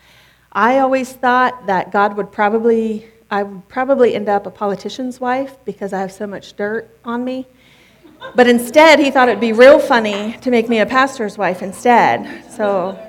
I 0.56 0.80
always 0.80 1.12
thought 1.12 1.66
that 1.66 1.92
God 1.92 2.16
would 2.16 2.32
probably, 2.32 3.08
I 3.32 3.42
would 3.42 3.68
probably 3.68 4.14
end 4.14 4.30
up 4.30 4.46
a 4.46 4.52
politician's 4.52 5.20
wife 5.20 5.58
because 5.66 5.94
I 5.94 6.00
have 6.00 6.12
so 6.12 6.28
much 6.28 6.56
dirt 6.56 6.96
on 7.04 7.26
me. 7.26 7.48
But 8.36 8.48
instead, 8.48 9.00
he 9.00 9.10
thought 9.10 9.30
it'd 9.30 9.42
be 9.42 9.52
real 9.52 9.80
funny 9.80 10.38
to 10.42 10.52
make 10.52 10.70
me 10.70 10.80
a 10.80 10.86
pastor's 10.86 11.40
wife 11.40 11.64
instead. 11.64 12.52
So, 12.52 13.00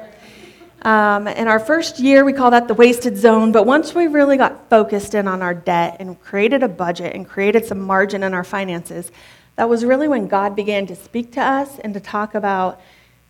um, 0.82 1.28
in 1.28 1.46
our 1.46 1.60
first 1.60 1.98
year, 1.98 2.24
we 2.24 2.32
call 2.32 2.50
that 2.50 2.66
the 2.66 2.74
wasted 2.74 3.18
zone. 3.18 3.52
But 3.52 3.66
once 3.66 3.94
we 3.94 4.06
really 4.06 4.38
got 4.38 4.70
focused 4.70 5.14
in 5.14 5.28
on 5.28 5.42
our 5.42 5.54
debt 5.54 5.98
and 6.00 6.18
created 6.22 6.62
a 6.62 6.68
budget 6.68 7.14
and 7.14 7.28
created 7.28 7.66
some 7.66 7.80
margin 7.80 8.22
in 8.22 8.32
our 8.32 8.44
finances, 8.44 9.12
that 9.56 9.68
was 9.68 9.84
really 9.84 10.08
when 10.08 10.28
God 10.28 10.56
began 10.56 10.86
to 10.86 10.96
speak 10.96 11.32
to 11.32 11.42
us 11.42 11.78
and 11.80 11.92
to 11.92 12.00
talk 12.00 12.34
about 12.34 12.80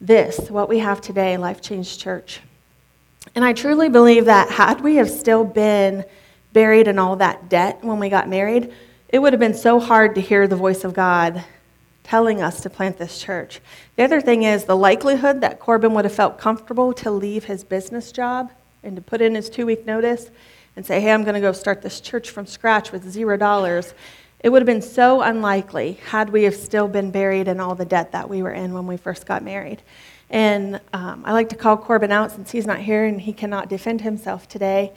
this, 0.00 0.50
what 0.50 0.68
we 0.68 0.78
have 0.78 1.00
today, 1.00 1.36
Life 1.36 1.60
Change 1.60 1.98
Church. 1.98 2.40
And 3.34 3.44
I 3.44 3.52
truly 3.52 3.88
believe 3.88 4.26
that 4.26 4.50
had 4.50 4.80
we 4.80 4.96
have 4.96 5.10
still 5.10 5.44
been 5.44 6.04
buried 6.52 6.88
in 6.88 6.98
all 6.98 7.16
that 7.16 7.48
debt 7.48 7.78
when 7.82 7.98
we 7.98 8.08
got 8.08 8.28
married, 8.28 8.72
it 9.08 9.18
would 9.18 9.32
have 9.32 9.40
been 9.40 9.54
so 9.54 9.80
hard 9.80 10.14
to 10.14 10.20
hear 10.20 10.46
the 10.46 10.56
voice 10.56 10.84
of 10.84 10.94
God 10.94 11.44
telling 12.04 12.42
us 12.42 12.60
to 12.60 12.70
plant 12.70 12.98
this 12.98 13.18
church. 13.20 13.60
The 13.96 14.04
other 14.04 14.20
thing 14.20 14.42
is 14.42 14.64
the 14.64 14.76
likelihood 14.76 15.40
that 15.40 15.58
Corbin 15.58 15.94
would 15.94 16.04
have 16.04 16.14
felt 16.14 16.38
comfortable 16.38 16.92
to 16.94 17.10
leave 17.10 17.44
his 17.44 17.64
business 17.64 18.12
job 18.12 18.52
and 18.82 18.94
to 18.94 19.02
put 19.02 19.20
in 19.20 19.34
his 19.34 19.48
two 19.48 19.66
week 19.66 19.86
notice 19.86 20.30
and 20.76 20.84
say, 20.84 21.00
hey, 21.00 21.12
I'm 21.12 21.22
going 21.24 21.34
to 21.34 21.40
go 21.40 21.52
start 21.52 21.82
this 21.82 22.00
church 22.00 22.30
from 22.30 22.46
scratch 22.46 22.92
with 22.92 23.08
zero 23.10 23.36
dollars. 23.36 23.94
It 24.40 24.50
would 24.50 24.60
have 24.60 24.66
been 24.66 24.82
so 24.82 25.22
unlikely 25.22 25.98
had 26.08 26.28
we 26.30 26.42
have 26.42 26.54
still 26.54 26.86
been 26.86 27.10
buried 27.10 27.48
in 27.48 27.60
all 27.60 27.74
the 27.74 27.86
debt 27.86 28.12
that 28.12 28.28
we 28.28 28.42
were 28.42 28.52
in 28.52 28.74
when 28.74 28.86
we 28.86 28.98
first 28.98 29.24
got 29.24 29.42
married. 29.42 29.82
And 30.30 30.80
um, 30.92 31.22
I 31.24 31.32
like 31.32 31.48
to 31.50 31.56
call 31.56 31.76
Corbin 31.76 32.10
out 32.10 32.32
since 32.32 32.50
he's 32.50 32.66
not 32.66 32.78
here 32.80 33.04
and 33.04 33.20
he 33.20 33.32
cannot 33.32 33.68
defend 33.68 34.00
himself 34.00 34.48
today. 34.48 34.92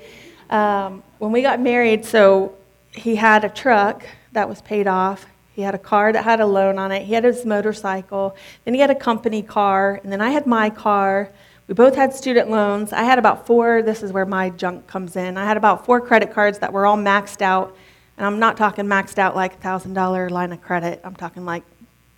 Um, 0.50 1.04
when 1.20 1.32
we 1.32 1.42
got 1.42 1.60
married, 1.60 2.06
so 2.06 2.56
he 2.92 3.16
had 3.16 3.44
a 3.44 3.50
truck 3.50 4.06
that 4.32 4.48
was 4.48 4.62
paid 4.62 4.88
off. 4.88 5.26
He 5.54 5.64
had 5.64 5.76
a 5.76 5.80
car 5.80 6.14
that 6.14 6.24
had 6.24 6.40
a 6.40 6.46
loan 6.46 6.78
on 6.78 6.92
it. 6.92 7.04
He 7.04 7.14
had 7.14 7.24
his 7.24 7.46
motorcycle. 7.46 8.36
Then 8.64 8.74
he 8.74 8.80
had 8.80 8.92
a 8.92 8.96
company 8.96 9.42
car. 9.42 10.00
And 10.04 10.12
then 10.12 10.22
I 10.22 10.30
had 10.30 10.46
my 10.46 10.70
car. 10.70 11.30
We 11.68 11.74
both 11.74 11.96
had 11.96 12.14
student 12.14 12.50
loans. 12.50 12.94
I 12.94 13.04
had 13.04 13.20
about 13.20 13.46
four, 13.46 13.82
this 13.82 14.04
is 14.04 14.14
where 14.14 14.26
my 14.26 14.52
junk 14.52 14.88
comes 14.88 15.16
in. 15.16 15.38
I 15.38 15.46
had 15.46 15.58
about 15.58 15.86
four 15.86 16.00
credit 16.00 16.32
cards 16.34 16.60
that 16.60 16.72
were 16.72 16.86
all 16.86 16.98
maxed 16.98 17.42
out 17.42 17.76
And 18.18 18.26
I'm 18.26 18.40
not 18.40 18.56
talking 18.58 18.86
maxed 18.86 19.18
out 19.18 19.36
like 19.36 19.56
a 19.56 19.58
$1,000 19.58 20.32
line 20.32 20.54
of 20.54 20.62
credit. 20.62 21.02
I'm 21.04 21.16
talking 21.16 21.46
like 21.46 21.64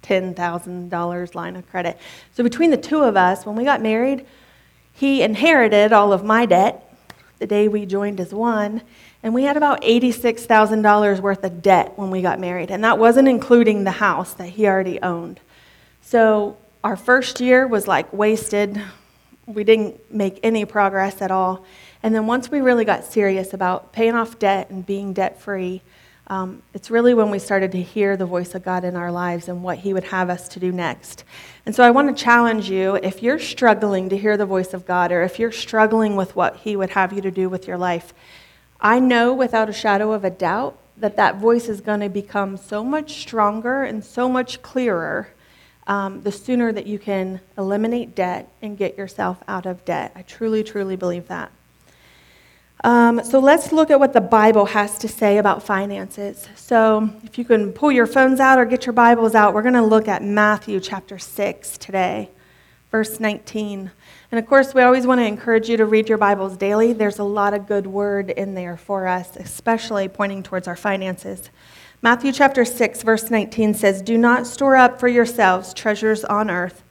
$10,000 0.09 1.35
line 1.35 1.55
of 1.55 1.69
credit. 1.69 1.97
So 2.33 2.43
between 2.43 2.71
the 2.71 2.77
two 2.77 3.03
of 3.03 3.15
us, 3.15 3.45
when 3.45 3.55
we 3.55 3.63
got 3.63 3.81
married, 3.81 4.25
he 4.91 5.21
inherited 5.21 5.93
all 5.93 6.11
of 6.11 6.23
my 6.23 6.45
debt 6.45 6.85
the 7.37 7.47
day 7.47 7.67
we 7.67 7.85
joined 7.85 8.19
as 8.19 8.33
one, 8.33 8.81
and 9.23 9.33
we 9.33 9.43
had 9.43 9.55
about 9.55 9.81
$86,000 9.81 11.19
worth 11.21 11.43
of 11.43 11.61
debt 11.61 11.93
when 11.97 12.11
we 12.11 12.21
got 12.21 12.39
married, 12.39 12.69
and 12.69 12.83
that 12.83 12.99
wasn't 12.99 13.27
including 13.27 13.85
the 13.85 13.91
house 13.91 14.33
that 14.33 14.49
he 14.49 14.67
already 14.67 15.01
owned. 15.01 15.39
So 16.01 16.57
our 16.83 16.97
first 16.97 17.39
year 17.39 17.65
was 17.65 17.87
like 17.87 18.11
wasted. 18.11 18.81
We 19.45 19.63
didn't 19.63 20.11
make 20.11 20.39
any 20.43 20.65
progress 20.65 21.21
at 21.21 21.31
all. 21.31 21.65
And 22.03 22.13
then 22.13 22.27
once 22.27 22.49
we 22.49 22.61
really 22.61 22.85
got 22.85 23.05
serious 23.05 23.53
about 23.53 23.93
paying 23.93 24.15
off 24.15 24.39
debt 24.39 24.69
and 24.69 24.85
being 24.85 25.13
debt 25.13 25.41
free, 25.41 25.81
um, 26.29 26.61
it's 26.75 26.91
really 26.91 27.15
when 27.15 27.31
we 27.31 27.39
started 27.39 27.71
to 27.71 27.81
hear 27.81 28.15
the 28.15 28.25
voice 28.25 28.53
of 28.53 28.63
God 28.63 28.83
in 28.83 28.95
our 28.95 29.11
lives 29.11 29.47
and 29.47 29.63
what 29.63 29.79
He 29.79 29.93
would 29.93 30.03
have 30.05 30.29
us 30.29 30.47
to 30.49 30.59
do 30.59 30.71
next. 30.71 31.23
And 31.65 31.75
so 31.75 31.83
I 31.83 31.89
want 31.89 32.15
to 32.15 32.23
challenge 32.23 32.69
you 32.69 32.95
if 32.95 33.23
you're 33.23 33.39
struggling 33.39 34.09
to 34.09 34.17
hear 34.17 34.37
the 34.37 34.45
voice 34.45 34.73
of 34.73 34.85
God 34.85 35.11
or 35.11 35.23
if 35.23 35.39
you're 35.39 35.51
struggling 35.51 36.15
with 36.15 36.35
what 36.35 36.57
He 36.57 36.75
would 36.75 36.91
have 36.91 37.13
you 37.13 37.21
to 37.21 37.31
do 37.31 37.49
with 37.49 37.67
your 37.67 37.77
life, 37.77 38.13
I 38.79 38.99
know 38.99 39.33
without 39.33 39.69
a 39.69 39.73
shadow 39.73 40.11
of 40.11 40.23
a 40.23 40.29
doubt 40.29 40.77
that 40.97 41.15
that 41.17 41.37
voice 41.37 41.67
is 41.67 41.81
going 41.81 42.01
to 42.01 42.09
become 42.09 42.57
so 42.57 42.83
much 42.83 43.21
stronger 43.21 43.83
and 43.83 44.03
so 44.03 44.29
much 44.29 44.61
clearer 44.61 45.29
um, 45.87 46.21
the 46.21 46.31
sooner 46.31 46.71
that 46.71 46.85
you 46.85 46.99
can 46.99 47.41
eliminate 47.57 48.13
debt 48.13 48.51
and 48.61 48.77
get 48.77 48.97
yourself 48.97 49.41
out 49.47 49.65
of 49.65 49.83
debt. 49.85 50.11
I 50.15 50.21
truly, 50.21 50.63
truly 50.63 50.95
believe 50.95 51.27
that. 51.29 51.51
Um, 52.83 53.21
so 53.25 53.39
let's 53.39 53.73
look 53.73 53.91
at 53.91 53.99
what 53.99 54.13
the 54.13 54.21
Bible 54.21 54.65
has 54.67 54.97
to 54.99 55.09
say 55.09 55.37
about 55.37 55.63
finances. 55.63 56.47
So 56.55 57.09
if 57.23 57.37
you 57.37 57.43
can 57.43 57.73
pull 57.73 57.91
your 57.91 58.07
phones 58.07 58.39
out 58.39 58.57
or 58.57 58.63
get 58.63 58.85
your 58.85 58.93
Bibles 58.93 59.35
out, 59.35 59.53
we're 59.53 59.63
going 59.63 59.73
to 59.73 59.81
look 59.81 60.07
at 60.07 60.23
Matthew 60.23 60.79
chapter 60.79 61.19
6 61.19 61.77
today, 61.77 62.29
verse 62.89 63.19
19. 63.19 63.91
And 64.31 64.39
of 64.39 64.47
course, 64.47 64.73
we 64.73 64.81
always 64.81 65.05
want 65.05 65.19
to 65.19 65.25
encourage 65.25 65.67
you 65.67 65.75
to 65.75 65.85
read 65.85 66.07
your 66.07 66.17
Bibles 66.17 66.55
daily. 66.55 66.93
There's 66.93 67.19
a 67.19 67.23
lot 67.25 67.53
of 67.53 67.67
good 67.67 67.85
word 67.85 68.29
in 68.29 68.53
there 68.53 68.77
for 68.77 69.07
us, 69.07 69.35
especially 69.35 70.07
pointing 70.07 70.41
towards 70.41 70.65
our 70.65 70.77
finances. 70.77 71.49
Matthew 72.01 72.31
chapter 72.31 72.63
6, 72.63 73.03
verse 73.03 73.29
19 73.29 73.73
says, 73.73 74.01
Do 74.01 74.17
not 74.17 74.47
store 74.47 74.77
up 74.77 75.01
for 75.01 75.09
yourselves 75.09 75.73
treasures 75.73 76.23
on 76.23 76.49
earth, 76.49 76.81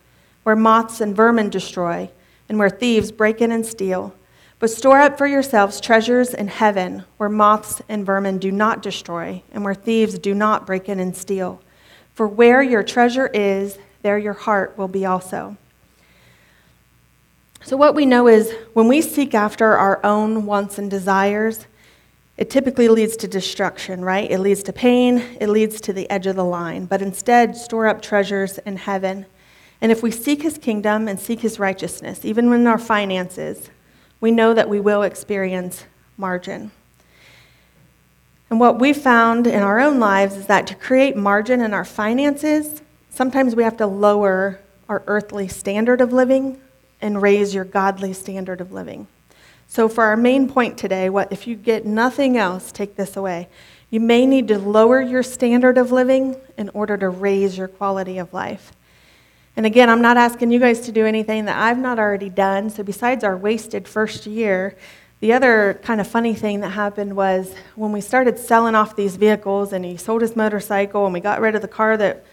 where 0.43 0.57
moths 0.57 1.01
and 1.01 1.17
vermin 1.17 1.49
destroy, 1.49 2.11
and 2.47 2.59
where 2.59 2.69
thieves 2.69 3.11
break 3.11 3.41
in 3.41 3.51
and 3.51 3.65
steal 3.65 4.15
but 4.59 4.71
store 4.71 5.01
up 5.01 5.17
for 5.17 5.27
yourselves 5.27 5.81
treasures 5.81 6.35
in 6.35 6.49
heaven, 6.49 7.05
where 7.17 7.29
moths 7.29 7.81
and 7.89 8.05
vermin 8.05 8.39
do 8.39 8.51
not 8.51 8.83
destroy, 8.83 9.43
and 9.53 9.65
where 9.65 9.75
thieves 9.75 10.19
do 10.19 10.35
not 10.35 10.67
break 10.67 10.89
in 10.89 10.99
and 10.99 11.17
steal. 11.17 11.63
For 12.15 12.27
where 12.27 12.63
your 12.63 12.83
treasure 12.83 13.29
is, 13.29 13.79
there 14.03 14.19
your 14.19 14.33
heart 14.33 14.77
will 14.77 14.89
be 14.89 15.07
also. 15.07 15.57
So, 17.63 17.77
what 17.77 17.95
we 17.95 18.07
know 18.07 18.27
is 18.27 18.53
when 18.73 18.89
we 18.89 19.03
seek 19.03 19.35
after 19.35 19.77
our 19.77 20.05
own 20.05 20.47
wants 20.47 20.79
and 20.79 20.91
desires, 20.91 21.67
it 22.37 22.51
typically 22.51 22.89
leads 22.89 23.17
to 23.19 23.29
destruction, 23.29 24.05
right? 24.05 24.31
It 24.31 24.39
leads 24.39 24.63
to 24.65 24.73
pain, 24.73 25.23
it 25.41 25.49
leads 25.49 25.81
to 25.83 25.93
the 25.93 26.09
edge 26.09 26.27
of 26.27 26.37
the 26.37 26.45
line. 26.45 26.87
But 26.87 27.03
instead, 27.03 27.57
store 27.57 27.89
up 27.89 28.01
treasures 28.01 28.59
in 28.59 28.77
heaven. 28.77 29.27
And 29.81 29.93
if 29.93 30.03
we 30.03 30.11
seek 30.11 30.43
his 30.43 30.57
kingdom 30.57 31.09
and 31.09 31.19
seek 31.19 31.41
his 31.41 31.59
righteousness, 31.59 32.25
even 32.25 32.53
in 32.53 32.67
our 32.67 32.79
finances, 32.79 33.71
we 34.21 34.31
know 34.31 34.55
that 34.55 34.69
we 34.69 34.81
will 34.81 35.03
experience 35.03 35.85
margin. 36.17 36.71
And 38.51 38.59
what 38.59 38.79
we 38.79 38.93
found 38.93 39.47
in 39.47 39.63
our 39.63 39.79
own 39.79 40.01
lives 40.01 40.37
is 40.37 40.47
that 40.47 40.67
to 40.69 40.75
create 40.75 41.17
margin 41.17 41.61
in 41.61 41.75
our 41.75 41.85
finances, 41.85 42.83
sometimes 43.11 43.55
we 43.55 43.63
have 43.63 43.77
to 43.77 43.87
lower 43.87 44.61
our 44.89 45.03
earthly 45.07 45.49
standard 45.49 46.01
of 46.01 46.13
living 46.13 46.61
and 47.01 47.21
raise 47.21 47.55
your 47.55 47.65
godly 47.65 48.13
standard 48.13 48.61
of 48.61 48.73
living. 48.73 49.07
So, 49.69 49.87
for 49.87 50.05
our 50.05 50.17
main 50.17 50.49
point 50.49 50.79
today, 50.79 51.11
what 51.11 51.31
if 51.31 51.47
you 51.47 51.55
get 51.55 51.85
nothing 51.85 52.39
else, 52.39 52.73
take 52.73 52.97
this 52.97 53.17
away. 53.17 53.49
You 53.91 54.01
may 54.01 54.25
need 54.25 54.49
to 54.49 54.59
lower 54.59 55.01
your 55.01 55.23
standard 55.23 55.77
of 55.77 55.93
living 55.93 56.37
in 56.57 56.71
order 56.71 56.97
to 56.97 57.09
raise 57.11 57.59
your 57.59 57.69
quality 57.69 58.17
of 58.17 58.33
life. 58.33 58.73
And 59.59 59.67
again, 59.67 59.91
I'm 59.91 60.01
not 60.01 60.17
asking 60.17 60.53
you 60.53 60.61
guys 60.61 60.83
to 60.83 60.93
do 60.93 61.05
anything 61.05 61.47
that 61.47 61.59
I've 61.59 61.81
not 61.81 61.99
already 61.99 62.31
done. 62.31 62.71
So, 62.71 62.85
besides 62.85 63.25
our 63.25 63.37
wasted 63.37 63.89
first 63.89 64.25
year, 64.25 64.77
the 65.19 65.33
other 65.33 65.81
kind 65.83 66.01
of 66.01 66.07
funny 66.07 66.33
thing 66.33 66.61
that 66.61 66.69
happened 66.69 67.17
was 67.17 67.53
when 67.75 67.91
we 67.91 68.01
started 68.01 68.39
selling 68.39 68.77
off 68.77 68.95
these 68.95 69.17
vehicles 69.17 69.73
and 69.73 69.85
he 69.85 69.97
sold 69.97 70.23
his 70.23 70.37
motorcycle 70.37 71.07
and 71.07 71.13
we 71.13 71.19
got 71.19 71.41
rid 71.41 71.57
of 71.57 71.63
the 71.63 71.67
car 71.67 71.97
that 71.97 72.25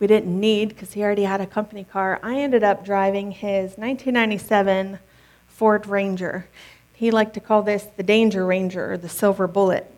we 0.00 0.06
didn't 0.06 0.38
need 0.38 0.68
because 0.68 0.92
he 0.92 1.02
already 1.02 1.22
had 1.22 1.40
a 1.40 1.46
company 1.46 1.82
car, 1.82 2.20
I 2.22 2.40
ended 2.40 2.62
up 2.62 2.84
driving 2.84 3.30
his 3.30 3.78
1997 3.78 4.98
Ford 5.48 5.86
Ranger. 5.86 6.46
He 6.92 7.10
liked 7.10 7.32
to 7.32 7.40
call 7.40 7.62
this 7.62 7.86
the 7.96 8.02
Danger 8.02 8.44
Ranger 8.44 8.92
or 8.92 8.98
the 8.98 9.08
Silver 9.08 9.46
Bullet. 9.46 9.90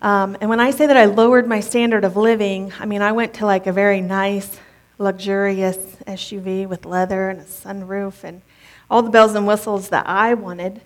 Um, 0.00 0.38
and 0.40 0.48
when 0.48 0.58
I 0.58 0.70
say 0.70 0.86
that 0.86 0.96
I 0.96 1.04
lowered 1.04 1.46
my 1.46 1.60
standard 1.60 2.02
of 2.02 2.16
living, 2.16 2.72
I 2.80 2.86
mean, 2.86 3.02
I 3.02 3.12
went 3.12 3.34
to 3.34 3.44
like 3.44 3.66
a 3.66 3.72
very 3.72 4.00
nice 4.00 4.58
luxurious 4.98 5.76
SUV 6.06 6.68
with 6.68 6.84
leather 6.84 7.28
and 7.28 7.40
a 7.40 7.44
sunroof 7.44 8.24
and 8.24 8.42
all 8.90 9.02
the 9.02 9.10
bells 9.10 9.34
and 9.34 9.46
whistles 9.46 9.88
that 9.88 10.06
I 10.06 10.34
wanted. 10.34 10.80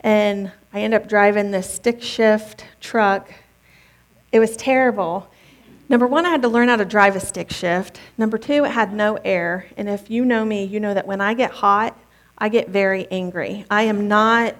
And 0.00 0.52
I 0.72 0.80
ended 0.80 1.02
up 1.02 1.08
driving 1.08 1.50
this 1.50 1.72
stick 1.72 2.02
shift 2.02 2.64
truck. 2.80 3.32
It 4.32 4.38
was 4.38 4.56
terrible. 4.56 5.30
Number 5.88 6.06
one, 6.06 6.24
I 6.24 6.30
had 6.30 6.42
to 6.42 6.48
learn 6.48 6.68
how 6.68 6.76
to 6.76 6.84
drive 6.84 7.16
a 7.16 7.20
stick 7.20 7.50
shift. 7.50 8.00
Number 8.16 8.38
two, 8.38 8.64
it 8.64 8.70
had 8.70 8.92
no 8.92 9.16
air. 9.24 9.66
And 9.76 9.88
if 9.88 10.08
you 10.08 10.24
know 10.24 10.44
me, 10.44 10.64
you 10.64 10.78
know 10.78 10.94
that 10.94 11.06
when 11.06 11.20
I 11.20 11.34
get 11.34 11.50
hot, 11.50 11.98
I 12.38 12.48
get 12.48 12.68
very 12.68 13.08
angry. 13.10 13.66
I 13.68 13.82
am 13.82 14.06
not, 14.06 14.54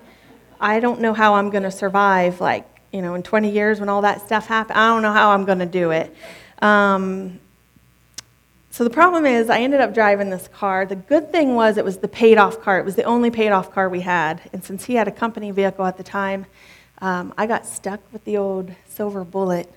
I 0.60 0.80
don't 0.80 1.00
know 1.00 1.14
how 1.14 1.34
I'm 1.34 1.48
going 1.48 1.62
to 1.62 1.70
survive, 1.70 2.40
like, 2.40 2.66
you 2.92 3.00
know, 3.00 3.14
in 3.14 3.22
20 3.22 3.48
years 3.48 3.78
when 3.78 3.88
all 3.88 4.02
that 4.02 4.26
stuff 4.26 4.46
happens. 4.48 4.76
I 4.76 4.88
don't 4.88 5.02
know 5.02 5.12
how 5.12 5.30
I'm 5.30 5.44
going 5.44 5.60
to 5.60 5.66
do 5.66 5.92
it. 5.92 6.14
Um, 6.60 7.38
so 8.70 8.84
the 8.84 8.90
problem 8.90 9.26
is, 9.26 9.50
I 9.50 9.60
ended 9.60 9.80
up 9.80 9.92
driving 9.92 10.30
this 10.30 10.46
car. 10.48 10.86
The 10.86 10.94
good 10.94 11.32
thing 11.32 11.56
was, 11.56 11.76
it 11.76 11.84
was 11.84 11.98
the 11.98 12.08
paid 12.08 12.38
off 12.38 12.60
car. 12.60 12.78
It 12.78 12.84
was 12.84 12.94
the 12.94 13.02
only 13.02 13.30
paid 13.30 13.50
off 13.50 13.72
car 13.72 13.88
we 13.88 14.00
had. 14.00 14.40
And 14.52 14.62
since 14.62 14.84
he 14.84 14.94
had 14.94 15.08
a 15.08 15.10
company 15.12 15.50
vehicle 15.50 15.84
at 15.84 15.96
the 15.96 16.04
time, 16.04 16.46
um, 16.98 17.34
I 17.36 17.46
got 17.46 17.66
stuck 17.66 18.00
with 18.12 18.24
the 18.24 18.36
old 18.36 18.70
silver 18.88 19.24
bullet. 19.24 19.72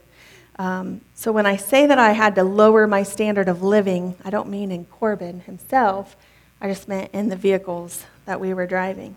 Um, 0.60 1.02
so 1.16 1.32
when 1.32 1.48
I 1.48 1.56
say 1.56 1.88
that 1.88 1.98
I 1.98 2.12
had 2.12 2.36
to 2.36 2.44
lower 2.44 2.86
my 2.86 3.02
standard 3.02 3.50
of 3.50 3.64
living, 3.64 4.16
I 4.24 4.30
don't 4.30 4.50
mean 4.50 4.72
in 4.72 4.86
Corbin 4.86 5.40
himself, 5.42 6.16
I 6.62 6.68
just 6.68 6.88
meant 6.88 7.10
in 7.14 7.30
the 7.30 7.36
vehicles 7.36 8.06
that 8.26 8.40
we 8.40 8.54
were 8.54 8.68
driving. 8.68 9.16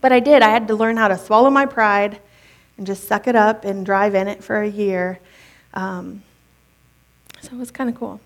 But 0.00 0.10
I 0.10 0.18
did. 0.18 0.42
I 0.42 0.48
had 0.48 0.66
to 0.66 0.74
learn 0.74 0.96
how 0.96 1.06
to 1.06 1.16
swallow 1.16 1.50
my 1.50 1.66
pride 1.66 2.20
and 2.76 2.84
just 2.84 3.06
suck 3.06 3.28
it 3.28 3.36
up 3.36 3.64
and 3.64 3.86
drive 3.86 4.16
in 4.16 4.26
it 4.26 4.42
for 4.42 4.60
a 4.60 4.68
year. 4.68 5.20
Um, 5.72 6.24
so 7.40 7.52
it 7.52 7.58
was 7.58 7.70
kind 7.70 7.88
of 7.88 7.94
cool. 7.94 8.20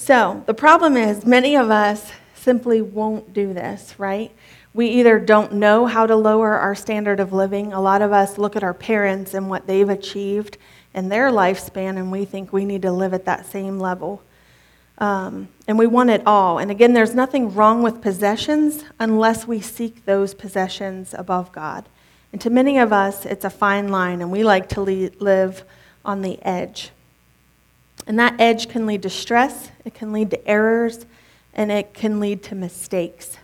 So 0.00 0.44
the 0.46 0.54
problem 0.54 0.96
is, 0.96 1.26
many 1.26 1.56
of 1.56 1.72
us 1.72 2.12
simply 2.36 2.80
won't 2.80 3.34
do 3.34 3.52
this, 3.52 3.96
right? 3.98 4.30
We 4.72 4.86
either 4.90 5.18
don't 5.18 5.54
know 5.54 5.86
how 5.86 6.06
to 6.06 6.14
lower 6.14 6.54
our 6.54 6.76
standard 6.76 7.18
of 7.18 7.32
living. 7.32 7.72
A 7.72 7.80
lot 7.80 8.00
of 8.00 8.12
us 8.12 8.38
look 8.38 8.54
at 8.54 8.62
our 8.62 8.72
parents 8.72 9.34
and 9.34 9.50
what 9.50 9.66
they've 9.66 9.88
achieved 9.88 10.56
in 10.94 11.08
their 11.08 11.30
lifespan, 11.30 11.98
and 11.98 12.12
we 12.12 12.24
think 12.24 12.52
we 12.52 12.64
need 12.64 12.82
to 12.82 12.92
live 12.92 13.12
at 13.12 13.24
that 13.24 13.46
same 13.46 13.80
level. 13.80 14.22
Um, 14.98 15.48
and 15.66 15.76
we 15.76 15.88
want 15.88 16.10
it 16.10 16.22
all. 16.24 16.58
And 16.58 16.70
again, 16.70 16.92
there's 16.92 17.14
nothing 17.14 17.52
wrong 17.52 17.82
with 17.82 18.00
possessions 18.00 18.84
unless 19.00 19.48
we 19.48 19.60
seek 19.60 20.04
those 20.04 20.32
possessions 20.32 21.12
above 21.12 21.50
God. 21.50 21.88
And 22.32 22.40
to 22.42 22.50
many 22.50 22.78
of 22.78 22.92
us, 22.92 23.26
it's 23.26 23.44
a 23.44 23.50
fine 23.50 23.88
line, 23.88 24.22
and 24.22 24.30
we 24.30 24.44
like 24.44 24.68
to 24.70 24.80
live 24.80 25.64
on 26.04 26.22
the 26.22 26.40
edge. 26.42 26.92
And 28.08 28.18
that 28.18 28.40
edge 28.40 28.70
can 28.70 28.86
lead 28.86 29.02
to 29.02 29.10
stress, 29.10 29.70
it 29.84 29.94
can 29.94 30.14
lead 30.14 30.30
to 30.30 30.48
errors, 30.48 31.04
and 31.52 31.70
it 31.70 31.92
can 31.92 32.20
lead 32.20 32.42
to 32.44 32.54
mistakes. 32.54 33.36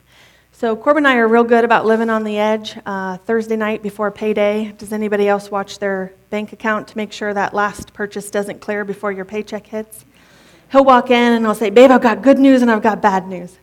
So, 0.52 0.74
Corbin 0.74 1.04
and 1.04 1.08
I 1.08 1.16
are 1.16 1.28
real 1.28 1.44
good 1.44 1.64
about 1.64 1.84
living 1.84 2.08
on 2.08 2.24
the 2.24 2.38
edge. 2.38 2.78
Uh, 2.86 3.18
Thursday 3.18 3.56
night 3.56 3.82
before 3.82 4.10
payday, 4.10 4.72
does 4.78 4.90
anybody 4.90 5.28
else 5.28 5.50
watch 5.50 5.78
their 5.78 6.14
bank 6.30 6.54
account 6.54 6.88
to 6.88 6.96
make 6.96 7.12
sure 7.12 7.34
that 7.34 7.52
last 7.52 7.92
purchase 7.92 8.30
doesn't 8.30 8.62
clear 8.62 8.86
before 8.86 9.12
your 9.12 9.26
paycheck 9.26 9.66
hits? 9.66 10.06
He'll 10.72 10.84
walk 10.84 11.10
in 11.10 11.32
and 11.32 11.44
he'll 11.44 11.54
say, 11.54 11.68
Babe, 11.68 11.90
I've 11.90 12.00
got 12.00 12.22
good 12.22 12.38
news 12.38 12.62
and 12.62 12.70
I've 12.70 12.82
got 12.82 13.02
bad 13.02 13.28
news. 13.28 13.58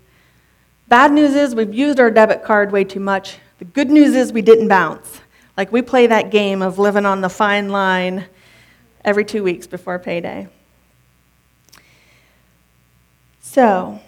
Bad 0.87 1.11
news 1.13 1.33
is 1.33 1.55
we've 1.55 1.73
used 1.73 1.99
our 1.99 2.11
debit 2.11 2.43
card 2.43 2.71
way 2.71 2.83
too 2.83 2.99
much. 2.99 3.39
The 3.57 3.65
good 3.65 3.89
news 3.89 4.13
is 4.13 4.31
we 4.31 4.43
didn't 4.43 4.67
bounce. 4.67 5.21
Like 5.57 5.71
we 5.71 5.81
play 5.81 6.05
that 6.07 6.29
game 6.29 6.61
of 6.61 6.77
living 6.77 7.07
on 7.07 7.21
the 7.21 7.29
fine 7.29 7.69
line 7.69 8.25
every 9.03 9.25
two 9.25 9.43
weeks 9.43 9.65
before 9.65 9.97
payday. 9.97 10.47
So, 13.41 13.99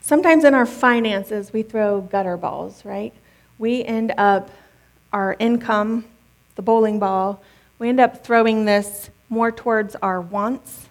sometimes 0.00 0.44
in 0.44 0.54
our 0.54 0.66
finances, 0.66 1.52
we 1.52 1.62
throw 1.62 2.00
gutter 2.00 2.36
balls, 2.36 2.84
right? 2.84 3.14
We 3.58 3.84
end 3.84 4.12
up, 4.18 4.50
our 5.12 5.36
income, 5.38 6.04
the 6.56 6.62
bowling 6.62 6.98
ball, 6.98 7.42
we 7.78 7.88
end 7.88 8.00
up 8.00 8.24
throwing 8.24 8.64
this 8.64 9.08
more 9.28 9.52
towards 9.52 9.94
our 9.96 10.20
wants 10.20 10.88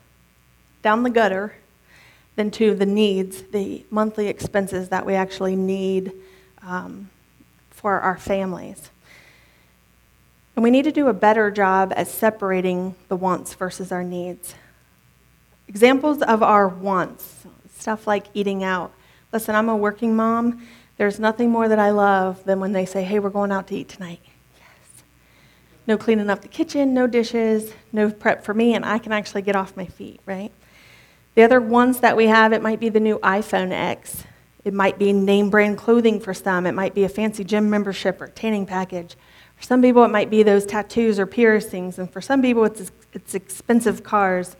down 0.81 1.03
the 1.03 1.09
gutter 1.09 1.53
than 2.37 2.49
to 2.51 2.73
the 2.73 2.85
needs, 2.85 3.41
the 3.51 3.85
monthly 3.91 4.27
expenses 4.27 4.87
that 4.89 5.05
we 5.05 5.13
actually 5.13 5.57
need 5.57 6.13
um, 6.61 7.09
for 7.69 7.99
our 7.99 8.17
families. 8.17 8.89
And 10.55 10.63
we 10.63 10.71
need 10.71 10.83
to 10.83 10.91
do 10.93 11.09
a 11.09 11.13
better 11.13 11.51
job 11.51 11.93
at 11.97 12.07
separating 12.07 12.95
the 13.09 13.17
wants 13.17 13.53
versus 13.53 13.91
our 13.91 14.03
needs. 14.03 14.55
Examples 15.69 16.23
of 16.23 16.41
our 16.41 16.67
wants, 16.67 17.45
stuff 17.77 18.07
like 18.07 18.25
eating 18.33 18.63
out. 18.63 18.91
Listen, 19.31 19.53
I'm 19.53 19.69
a 19.69 19.77
working 19.77 20.15
mom. 20.15 20.67
There's 20.97 21.19
nothing 21.19 21.51
more 21.51 21.69
that 21.69 21.77
I 21.77 21.91
love 21.91 22.43
than 22.43 22.59
when 22.59 22.71
they 22.71 22.87
say, 22.87 23.03
hey, 23.03 23.19
we're 23.19 23.29
going 23.29 23.51
out 23.51 23.67
to 23.67 23.75
eat 23.75 23.87
tonight. 23.87 24.19
Yes. 24.57 25.03
No 25.85 25.95
cleaning 25.95 26.27
up 26.27 26.41
the 26.41 26.47
kitchen, 26.47 26.95
no 26.95 27.05
dishes, 27.05 27.71
no 27.93 28.09
prep 28.09 28.43
for 28.43 28.55
me, 28.55 28.73
and 28.73 28.83
I 28.83 28.97
can 28.97 29.11
actually 29.11 29.43
get 29.43 29.55
off 29.55 29.77
my 29.77 29.85
feet, 29.85 30.19
right? 30.25 30.51
The 31.35 31.43
other 31.43 31.61
ones 31.61 31.99
that 31.99 32.17
we 32.17 32.25
have, 32.25 32.51
it 32.51 32.63
might 32.63 32.79
be 32.79 32.89
the 32.89 32.99
new 32.99 33.19
iPhone 33.19 33.71
X. 33.71 34.23
It 34.65 34.73
might 34.73 34.97
be 34.97 35.13
name 35.13 35.51
brand 35.51 35.77
clothing 35.77 36.19
for 36.19 36.33
some. 36.33 36.65
It 36.65 36.73
might 36.73 36.95
be 36.95 37.03
a 37.03 37.09
fancy 37.09 37.43
gym 37.43 37.69
membership 37.69 38.19
or 38.19 38.27
tanning 38.27 38.65
package. 38.65 39.15
For 39.55 39.63
some 39.63 39.83
people, 39.83 40.03
it 40.03 40.09
might 40.09 40.31
be 40.31 40.41
those 40.41 40.65
tattoos 40.65 41.19
or 41.19 41.27
piercings. 41.27 41.99
And 41.99 42.11
for 42.11 42.21
some 42.21 42.41
people, 42.41 42.65
it's, 42.65 42.91
it's 43.13 43.35
expensive 43.35 44.01
cars. 44.01 44.55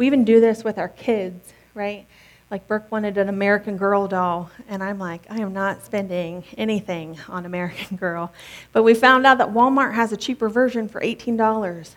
We 0.00 0.06
even 0.06 0.24
do 0.24 0.40
this 0.40 0.64
with 0.64 0.78
our 0.78 0.88
kids, 0.88 1.52
right? 1.74 2.06
Like 2.50 2.66
Burke 2.66 2.90
wanted 2.90 3.18
an 3.18 3.28
American 3.28 3.76
Girl 3.76 4.08
doll, 4.08 4.50
and 4.66 4.82
I'm 4.82 4.98
like, 4.98 5.26
I 5.28 5.42
am 5.42 5.52
not 5.52 5.84
spending 5.84 6.42
anything 6.56 7.18
on 7.28 7.44
American 7.44 7.96
Girl. 7.98 8.32
But 8.72 8.82
we 8.82 8.94
found 8.94 9.26
out 9.26 9.36
that 9.36 9.50
Walmart 9.50 9.92
has 9.92 10.10
a 10.10 10.16
cheaper 10.16 10.48
version 10.48 10.88
for 10.88 11.02
$18. 11.02 11.90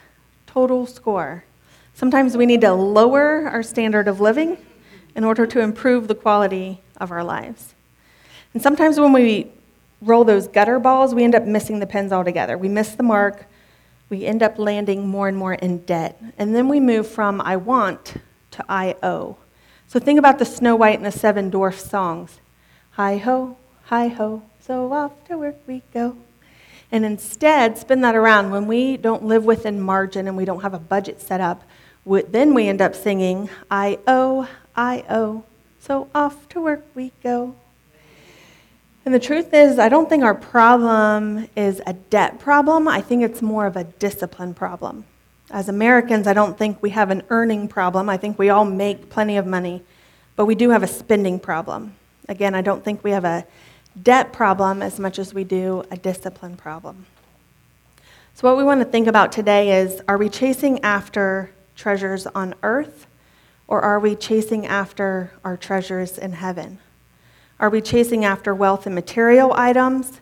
Total 0.46 0.86
score. 0.86 1.46
Sometimes 1.94 2.36
we 2.36 2.46
need 2.46 2.60
to 2.60 2.74
lower 2.74 3.48
our 3.48 3.64
standard 3.64 4.10
of 4.10 4.20
living 4.20 4.58
in 5.16 5.24
order 5.24 5.48
to 5.48 5.62
improve 5.62 6.10
the 6.10 6.16
quality 6.16 6.82
of 6.98 7.10
our 7.10 7.24
lives. 7.24 7.74
And 8.54 8.62
sometimes 8.62 9.00
when 9.00 9.14
we 9.14 9.50
roll 10.02 10.26
those 10.26 10.50
gutter 10.50 10.78
balls, 10.78 11.16
we 11.16 11.24
end 11.24 11.36
up 11.36 11.46
missing 11.46 11.80
the 11.80 11.88
pins 11.88 12.12
altogether. 12.12 12.58
We 12.58 12.68
miss 12.68 12.96
the 12.96 13.04
mark. 13.04 13.48
We 14.14 14.28
end 14.28 14.44
up 14.44 14.60
landing 14.60 15.08
more 15.08 15.28
and 15.28 15.36
more 15.36 15.56
in 15.56 15.80
debt. 15.86 16.22
And 16.38 16.54
then 16.54 16.68
we 16.68 16.80
move 16.80 17.08
from 17.08 17.42
I 17.42 17.56
want 17.56 18.14
to 18.52 18.64
I 18.70 18.96
owe. 19.02 19.38
So 19.88 20.00
think 20.00 20.20
about 20.20 20.38
the 20.38 20.46
Snow 20.46 20.76
White 20.76 20.98
and 20.98 21.06
the 21.06 21.12
Seven 21.12 21.50
Dwarfs 21.50 21.90
songs. 21.90 22.40
Hi 22.92 23.18
ho, 23.18 23.58
hi 23.86 24.10
ho, 24.10 24.44
so 24.60 24.94
off 24.94 25.14
to 25.30 25.38
work 25.40 25.58
we 25.66 25.82
go. 25.92 26.16
And 26.92 27.04
instead, 27.04 27.80
spin 27.80 28.02
that 28.02 28.14
around. 28.14 28.52
When 28.52 28.68
we 28.68 28.98
don't 28.98 29.26
live 29.26 29.46
within 29.46 29.82
margin 29.82 30.28
and 30.28 30.38
we 30.38 30.46
don't 30.46 30.62
have 30.62 30.76
a 30.76 30.80
budget 30.80 31.20
set 31.20 31.42
up, 31.42 31.64
then 32.06 32.54
we 32.54 32.68
end 32.68 32.84
up 32.84 32.94
singing, 32.94 33.50
I 33.72 33.98
owe, 34.06 34.48
I 34.76 35.06
owe, 35.10 35.44
so 35.80 36.08
off 36.14 36.48
to 36.50 36.62
work 36.62 36.86
we 36.94 37.14
go. 37.24 37.56
And 39.06 39.14
the 39.14 39.20
truth 39.20 39.54
is, 39.54 39.80
I 39.80 39.90
don't 39.90 40.08
think 40.08 40.24
our 40.24 40.36
problem 40.36 41.50
is 41.58 41.82
a 41.86 41.94
debt 41.94 42.40
problem. 42.40 42.88
I 42.88 43.02
think 43.02 43.22
it's 43.22 43.42
more 43.42 43.66
of 43.66 43.76
a 43.76 43.84
discipline 43.84 44.54
problem. 44.54 45.06
As 45.52 45.68
Americans, 45.68 46.26
I 46.26 46.34
don't 46.34 46.58
think 46.58 46.82
we 46.82 46.92
have 46.92 47.12
an 47.12 47.24
earning 47.30 47.68
problem. 47.68 48.10
I 48.10 48.16
think 48.16 48.40
we 48.40 48.50
all 48.50 48.64
make 48.64 49.10
plenty 49.10 49.36
of 49.36 49.46
money, 49.46 49.84
but 50.38 50.46
we 50.46 50.56
do 50.56 50.70
have 50.70 50.84
a 50.84 50.88
spending 50.88 51.38
problem. 51.38 51.96
Again, 52.30 52.56
I 52.56 52.62
don't 52.62 52.84
think 52.84 53.04
we 53.04 53.12
have 53.12 53.26
a 53.26 53.46
debt 54.02 54.32
problem 54.32 54.82
as 54.82 55.00
much 55.00 55.20
as 55.20 55.34
we 55.34 55.44
do 55.44 55.84
a 55.92 55.98
discipline 55.98 56.56
problem. 56.56 57.06
So, 58.36 58.48
what 58.48 58.58
we 58.58 58.64
want 58.64 58.80
to 58.80 58.86
think 58.86 59.08
about 59.08 59.34
today 59.34 59.82
is 59.82 60.02
are 60.08 60.18
we 60.18 60.30
chasing 60.30 60.82
after 60.82 61.52
treasures 61.76 62.26
on 62.28 62.56
earth, 62.64 63.06
or 63.68 63.82
are 63.82 64.00
we 64.00 64.16
chasing 64.16 64.66
after 64.66 65.34
our 65.44 65.58
treasures 65.58 66.18
in 66.18 66.32
heaven? 66.32 66.80
Are 67.64 67.70
we 67.70 67.80
chasing 67.80 68.26
after 68.26 68.54
wealth 68.54 68.88
and 68.88 68.94
material 68.94 69.54
items, 69.54 70.20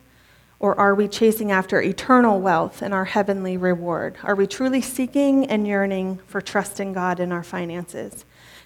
or 0.60 0.78
are 0.78 0.94
we 0.94 1.08
chasing 1.08 1.50
after 1.50 1.82
eternal 1.82 2.40
wealth 2.40 2.82
and 2.82 2.94
our 2.94 3.06
heavenly 3.06 3.56
reward? 3.56 4.16
Are 4.22 4.36
we 4.36 4.46
truly 4.46 4.80
seeking 4.80 5.46
and 5.46 5.66
yearning 5.66 6.20
for 6.28 6.40
trusting 6.40 6.92
God 6.92 7.18
in 7.18 7.32
our 7.32 7.42
finances? 7.42 8.24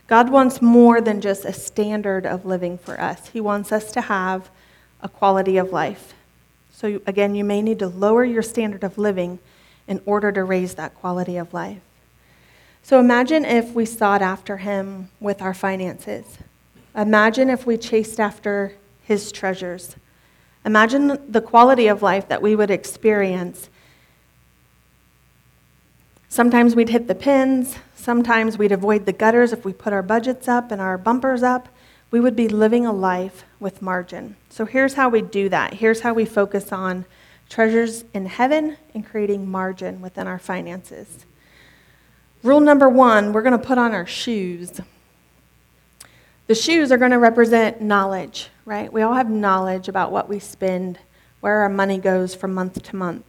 God 0.08 0.28
wants 0.28 0.60
more 0.60 1.00
than 1.00 1.22
just 1.22 1.46
a 1.46 1.54
standard 1.54 2.26
of 2.26 2.44
living 2.44 2.76
for 2.76 3.00
us, 3.00 3.28
He 3.28 3.40
wants 3.40 3.72
us 3.72 3.90
to 3.92 4.02
have 4.02 4.50
a 5.00 5.08
quality 5.08 5.56
of 5.56 5.72
life. 5.72 6.12
So, 6.70 7.00
again, 7.06 7.34
you 7.34 7.44
may 7.44 7.62
need 7.62 7.78
to 7.78 7.88
lower 7.88 8.26
your 8.26 8.42
standard 8.42 8.84
of 8.84 8.98
living 8.98 9.38
in 9.88 10.02
order 10.04 10.30
to 10.32 10.44
raise 10.44 10.74
that 10.74 10.94
quality 10.94 11.38
of 11.38 11.54
life. 11.54 11.80
So, 12.82 13.00
imagine 13.00 13.46
if 13.46 13.72
we 13.72 13.86
sought 13.86 14.20
after 14.20 14.58
Him 14.58 15.08
with 15.18 15.40
our 15.40 15.54
finances. 15.54 16.36
Imagine 16.96 17.50
if 17.50 17.66
we 17.66 17.76
chased 17.76 18.18
after 18.18 18.72
His 19.02 19.30
treasures. 19.30 19.96
Imagine 20.64 21.18
the 21.30 21.40
quality 21.40 21.86
of 21.86 22.02
life 22.02 22.26
that 22.28 22.42
we 22.42 22.56
would 22.56 22.70
experience. 22.70 23.68
Sometimes 26.28 26.74
we'd 26.74 26.88
hit 26.88 27.06
the 27.06 27.14
pins, 27.14 27.76
sometimes 27.94 28.58
we'd 28.58 28.72
avoid 28.72 29.06
the 29.06 29.12
gutters 29.12 29.52
if 29.52 29.64
we 29.64 29.72
put 29.72 29.92
our 29.92 30.02
budgets 30.02 30.48
up 30.48 30.72
and 30.72 30.80
our 30.80 30.98
bumpers 30.98 31.42
up. 31.42 31.68
We 32.10 32.20
would 32.20 32.36
be 32.36 32.48
living 32.48 32.86
a 32.86 32.92
life 32.92 33.44
with 33.60 33.82
margin. 33.82 34.36
So 34.48 34.64
here's 34.64 34.94
how 34.94 35.08
we 35.08 35.22
do 35.22 35.48
that. 35.48 35.74
Here's 35.74 36.00
how 36.00 36.14
we 36.14 36.24
focus 36.24 36.72
on 36.72 37.04
treasures 37.48 38.04
in 38.14 38.26
heaven 38.26 38.76
and 38.94 39.06
creating 39.06 39.48
margin 39.48 40.00
within 40.00 40.26
our 40.26 40.38
finances. 40.38 41.26
Rule 42.42 42.60
number 42.60 42.88
one 42.88 43.32
we're 43.32 43.42
going 43.42 43.58
to 43.58 43.66
put 43.66 43.78
on 43.78 43.92
our 43.92 44.06
shoes. 44.06 44.80
The 46.48 46.54
shoes 46.54 46.92
are 46.92 46.96
going 46.96 47.10
to 47.10 47.18
represent 47.18 47.80
knowledge, 47.80 48.50
right? 48.64 48.92
We 48.92 49.02
all 49.02 49.14
have 49.14 49.28
knowledge 49.28 49.88
about 49.88 50.12
what 50.12 50.28
we 50.28 50.38
spend, 50.38 50.96
where 51.40 51.56
our 51.56 51.68
money 51.68 51.98
goes 51.98 52.36
from 52.36 52.54
month 52.54 52.80
to 52.84 52.94
month. 52.94 53.24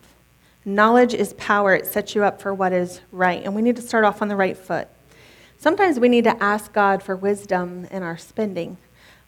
Knowledge 0.64 1.16
is 1.16 1.34
power, 1.34 1.74
it 1.74 1.88
sets 1.88 2.14
you 2.14 2.24
up 2.24 2.40
for 2.40 2.54
what 2.54 2.74
is 2.74 3.02
right, 3.12 3.44
and 3.44 3.56
we 3.56 3.64
need 3.64 3.76
to 3.78 3.82
start 3.82 4.04
off 4.04 4.22
on 4.22 4.28
the 4.28 4.36
right 4.36 4.56
foot. 4.56 4.88
Sometimes 5.58 6.00
we 6.00 6.10
need 6.10 6.26
to 6.26 6.44
ask 6.44 6.72
God 6.72 7.02
for 7.02 7.16
wisdom 7.16 7.88
in 7.90 8.04
our 8.04 8.20
spending. 8.20 8.78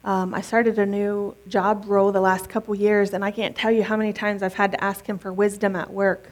Um, 0.04 0.34
I 0.34 0.40
started 0.40 0.78
a 0.78 0.86
new 0.86 1.34
job 1.48 1.84
role 1.88 2.12
the 2.12 2.20
last 2.20 2.48
couple 2.48 2.76
years, 2.76 3.12
and 3.12 3.24
I 3.24 3.32
can't 3.32 3.56
tell 3.56 3.72
you 3.72 3.82
how 3.82 3.96
many 3.96 4.12
times 4.12 4.44
I've 4.44 4.54
had 4.54 4.70
to 4.70 4.84
ask 4.84 5.04
Him 5.04 5.18
for 5.18 5.32
wisdom 5.32 5.74
at 5.74 5.92
work. 5.92 6.30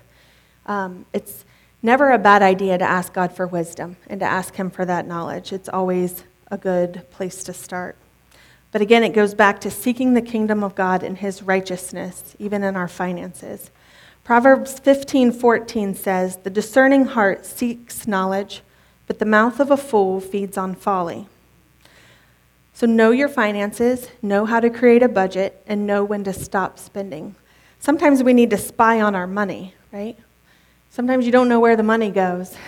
Um, 0.67 1.07
it's 1.13 1.45
never 1.83 2.13
a 2.13 2.19
bad 2.19 2.41
idea 2.41 2.79
to 2.79 2.85
ask 2.85 3.13
God 3.13 3.33
for 3.33 3.49
wisdom 3.49 3.97
and 4.07 4.21
to 4.21 4.27
ask 4.27 4.55
Him 4.55 4.71
for 4.71 4.85
that 4.85 5.09
knowledge. 5.09 5.53
It's 5.53 5.69
always 5.69 6.23
a 6.51 6.59
good 6.59 7.09
place 7.11 7.45
to 7.45 7.53
start. 7.53 7.97
But 8.71 8.83
again, 8.83 9.03
it 9.03 9.15
goes 9.15 9.35
back 9.35 9.61
to 9.63 9.71
seeking 9.71 10.15
the 10.15 10.23
kingdom 10.23 10.63
of 10.63 10.75
God 10.75 11.03
and 11.03 11.17
his 11.17 11.43
righteousness, 11.43 12.37
even 12.39 12.63
in 12.63 12.77
our 12.77 12.89
finances. 12.89 13.71
Proverbs 14.25 14.79
15:14 14.79 15.95
says, 15.95 16.37
"The 16.37 16.51
discerning 16.51 17.07
heart 17.07 17.47
seeks 17.47 18.07
knowledge, 18.07 18.63
but 19.07 19.19
the 19.19 19.25
mouth 19.25 19.59
of 19.59 19.71
a 19.71 19.77
fool 19.77 20.21
feeds 20.21 20.59
on 20.59 20.75
folly." 20.75 21.27
So 22.75 22.87
know 22.87 23.11
your 23.11 23.29
finances, 23.29 24.09
know 24.21 24.45
how 24.45 24.61
to 24.61 24.71
create 24.71 25.03
a 25.03 25.09
budget, 25.09 25.63
and 25.67 25.87
know 25.87 26.05
when 26.05 26.25
to 26.25 26.33
stop 26.33 26.79
spending. 26.79 27.35
Sometimes 27.81 28.23
we 28.23 28.35
need 28.35 28.51
to 28.51 28.59
spy 28.59 29.01
on 29.01 29.15
our 29.15 29.27
money, 29.27 29.75
right? 29.93 30.17
Sometimes 30.91 31.25
you 31.27 31.33
don't 31.33 31.49
know 31.49 31.61
where 31.61 31.77
the 31.77 31.83
money 31.83 32.11
goes. 32.11 32.55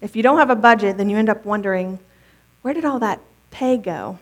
If 0.00 0.16
you 0.16 0.22
don't 0.24 0.38
have 0.38 0.50
a 0.50 0.56
budget, 0.56 0.96
then 0.96 1.08
you 1.08 1.16
end 1.16 1.28
up 1.28 1.44
wondering, 1.44 2.00
where 2.62 2.74
did 2.74 2.84
all 2.84 2.98
that 3.00 3.20
pay 3.50 3.76
go? 3.76 4.18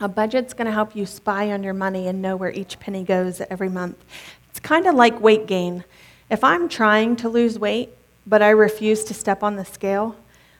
A 0.00 0.08
budget's 0.08 0.54
going 0.54 0.66
to 0.66 0.72
help 0.72 0.96
you 0.96 1.06
spy 1.06 1.52
on 1.52 1.62
your 1.62 1.74
money 1.74 2.08
and 2.08 2.20
know 2.20 2.34
where 2.34 2.50
each 2.50 2.80
penny 2.80 3.04
goes 3.04 3.40
every 3.42 3.68
month. 3.68 3.96
It's 4.50 4.58
kind 4.58 4.86
of 4.86 4.94
like 4.94 5.20
weight 5.20 5.46
gain. 5.46 5.84
If 6.28 6.42
I'm 6.42 6.68
trying 6.68 7.16
to 7.16 7.28
lose 7.28 7.58
weight, 7.58 7.90
but 8.26 8.42
I 8.42 8.50
refuse 8.50 9.04
to 9.04 9.14
step 9.14 9.42
on 9.42 9.56
the 9.56 9.64
scale, 9.64 10.16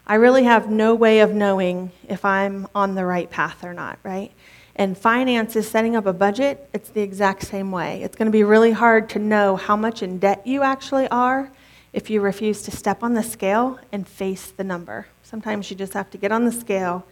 I 0.07 0.17
really 0.17 0.45
have 0.45 0.71
no 0.71 0.95
way 0.95 1.21
of 1.21 1.33
knowing 1.33 1.93
if 2.09 2.25
I'm 2.25 2.69
on 2.75 2.95
the 2.95 3.05
right 3.05 3.31
path 3.31 3.65
or 3.65 3.73
not, 3.73 3.99
right? 4.03 4.33
And 4.77 4.97
finance 4.97 5.57
is 5.57 5.69
setting 5.69 5.97
up 5.97 6.07
a 6.07 6.13
budget, 6.13 6.69
it's 6.73 6.91
the 6.91 7.03
exact 7.03 7.43
same 7.43 7.71
way. 7.71 8.03
It's 8.03 8.17
going 8.17 8.27
to 8.27 8.33
be 8.33 8.45
really 8.45 8.73
hard 8.73 9.09
to 9.11 9.19
know 9.19 9.57
how 9.57 9.77
much 9.77 10.03
in 10.03 10.19
debt 10.19 10.47
you 10.47 10.63
actually 10.63 11.09
are 11.09 11.51
if 11.93 12.11
you 12.11 12.21
refuse 12.21 12.63
to 12.63 12.71
step 12.71 13.03
on 13.03 13.15
the 13.15 13.23
scale 13.23 13.79
and 13.93 14.09
face 14.09 14.51
the 14.51 14.65
number. 14.65 15.07
Sometimes 15.33 15.69
you 15.69 15.77
just 15.77 15.95
have 15.95 16.09
to 16.11 16.19
get 16.19 16.31
on 16.31 16.45
the 16.45 16.53
scale 16.53 17.05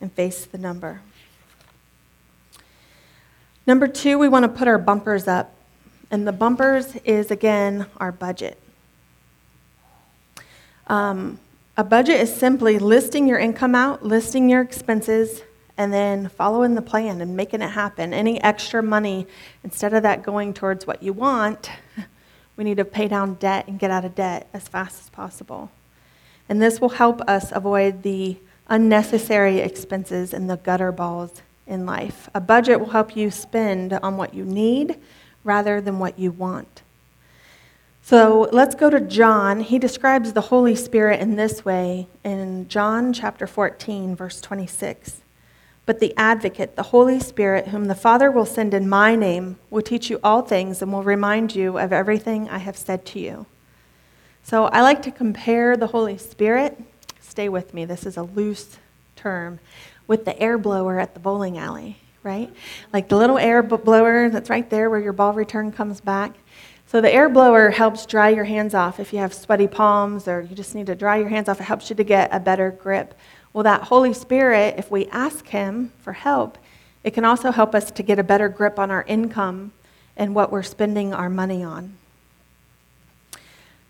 and 0.00 0.10
face 0.10 0.46
the 0.46 0.56
number. 0.56 1.02
Number 3.66 3.86
two, 3.86 4.18
we 4.18 4.30
want 4.30 4.44
to 4.44 4.48
put 4.48 4.66
our 4.66 4.78
bumpers 4.78 5.28
up. 5.28 5.54
And 6.10 6.26
the 6.26 6.32
bumpers 6.32 6.96
is, 7.04 7.30
again, 7.30 7.84
our 7.98 8.12
budget. 8.12 8.58
Um, 10.86 11.38
a 11.76 11.84
budget 11.84 12.20
is 12.20 12.34
simply 12.34 12.78
listing 12.78 13.28
your 13.28 13.38
income 13.38 13.74
out, 13.74 14.02
listing 14.02 14.48
your 14.48 14.62
expenses, 14.62 15.42
and 15.76 15.92
then 15.92 16.28
following 16.30 16.76
the 16.76 16.82
plan 16.82 17.20
and 17.20 17.36
making 17.36 17.60
it 17.60 17.70
happen. 17.70 18.14
Any 18.14 18.40
extra 18.42 18.82
money, 18.82 19.26
instead 19.62 19.92
of 19.92 20.02
that 20.04 20.22
going 20.22 20.54
towards 20.54 20.86
what 20.86 21.02
you 21.02 21.12
want, 21.12 21.68
We 22.56 22.64
need 22.64 22.76
to 22.76 22.84
pay 22.84 23.08
down 23.08 23.34
debt 23.34 23.66
and 23.66 23.78
get 23.78 23.90
out 23.90 24.04
of 24.04 24.14
debt 24.14 24.48
as 24.52 24.68
fast 24.68 25.02
as 25.02 25.10
possible. 25.10 25.70
And 26.48 26.60
this 26.60 26.80
will 26.80 26.90
help 26.90 27.20
us 27.22 27.52
avoid 27.52 28.02
the 28.02 28.36
unnecessary 28.68 29.58
expenses 29.58 30.32
and 30.32 30.48
the 30.48 30.56
gutter 30.56 30.92
balls 30.92 31.42
in 31.66 31.86
life. 31.86 32.28
A 32.34 32.40
budget 32.40 32.80
will 32.80 32.90
help 32.90 33.16
you 33.16 33.30
spend 33.30 33.92
on 33.92 34.16
what 34.16 34.34
you 34.34 34.44
need 34.44 34.98
rather 35.42 35.80
than 35.80 35.98
what 35.98 36.18
you 36.18 36.30
want. 36.30 36.82
So 38.02 38.48
let's 38.52 38.74
go 38.74 38.90
to 38.90 39.00
John. 39.00 39.60
He 39.60 39.78
describes 39.78 40.34
the 40.34 40.42
Holy 40.42 40.76
Spirit 40.76 41.20
in 41.20 41.36
this 41.36 41.64
way 41.64 42.06
in 42.22 42.68
John 42.68 43.14
chapter 43.14 43.46
14, 43.46 44.14
verse 44.14 44.42
26. 44.42 45.22
But 45.86 46.00
the 46.00 46.14
advocate, 46.16 46.76
the 46.76 46.82
Holy 46.84 47.18
Spirit, 47.18 47.68
whom 47.68 47.86
the 47.86 47.94
Father 47.94 48.30
will 48.30 48.46
send 48.46 48.74
in 48.74 48.88
my 48.88 49.16
name, 49.16 49.58
will 49.70 49.82
teach 49.82 50.10
you 50.10 50.20
all 50.22 50.42
things 50.42 50.82
and 50.82 50.92
will 50.92 51.02
remind 51.02 51.54
you 51.54 51.78
of 51.78 51.92
everything 51.92 52.48
I 52.48 52.58
have 52.58 52.76
said 52.76 53.06
to 53.06 53.20
you. 53.20 53.46
So 54.44 54.66
I 54.66 54.82
like 54.82 55.00
to 55.02 55.10
compare 55.10 55.74
the 55.74 55.86
Holy 55.86 56.18
Spirit, 56.18 56.78
stay 57.18 57.48
with 57.48 57.72
me, 57.72 57.86
this 57.86 58.04
is 58.04 58.18
a 58.18 58.22
loose 58.22 58.76
term, 59.16 59.58
with 60.06 60.26
the 60.26 60.38
air 60.38 60.58
blower 60.58 61.00
at 61.00 61.14
the 61.14 61.20
bowling 61.20 61.56
alley, 61.56 61.96
right? 62.22 62.52
Like 62.92 63.08
the 63.08 63.16
little 63.16 63.38
air 63.38 63.62
blower 63.62 64.28
that's 64.28 64.50
right 64.50 64.68
there 64.68 64.90
where 64.90 65.00
your 65.00 65.14
ball 65.14 65.32
return 65.32 65.72
comes 65.72 66.02
back. 66.02 66.34
So 66.86 67.00
the 67.00 67.10
air 67.10 67.30
blower 67.30 67.70
helps 67.70 68.04
dry 68.04 68.28
your 68.28 68.44
hands 68.44 68.74
off 68.74 69.00
if 69.00 69.14
you 69.14 69.18
have 69.20 69.32
sweaty 69.32 69.66
palms 69.66 70.28
or 70.28 70.42
you 70.42 70.54
just 70.54 70.74
need 70.74 70.86
to 70.88 70.94
dry 70.94 71.16
your 71.16 71.30
hands 71.30 71.48
off. 71.48 71.58
It 71.58 71.64
helps 71.64 71.88
you 71.88 71.96
to 71.96 72.04
get 72.04 72.28
a 72.30 72.38
better 72.38 72.70
grip. 72.70 73.14
Well, 73.54 73.64
that 73.64 73.84
Holy 73.84 74.12
Spirit, 74.12 74.74
if 74.76 74.90
we 74.90 75.06
ask 75.06 75.46
Him 75.46 75.90
for 76.00 76.12
help, 76.12 76.58
it 77.02 77.12
can 77.14 77.24
also 77.24 77.50
help 77.50 77.74
us 77.74 77.90
to 77.90 78.02
get 78.02 78.18
a 78.18 78.22
better 78.22 78.50
grip 78.50 78.78
on 78.78 78.90
our 78.90 79.04
income 79.04 79.72
and 80.18 80.34
what 80.34 80.52
we're 80.52 80.62
spending 80.62 81.14
our 81.14 81.30
money 81.30 81.64
on. 81.64 81.96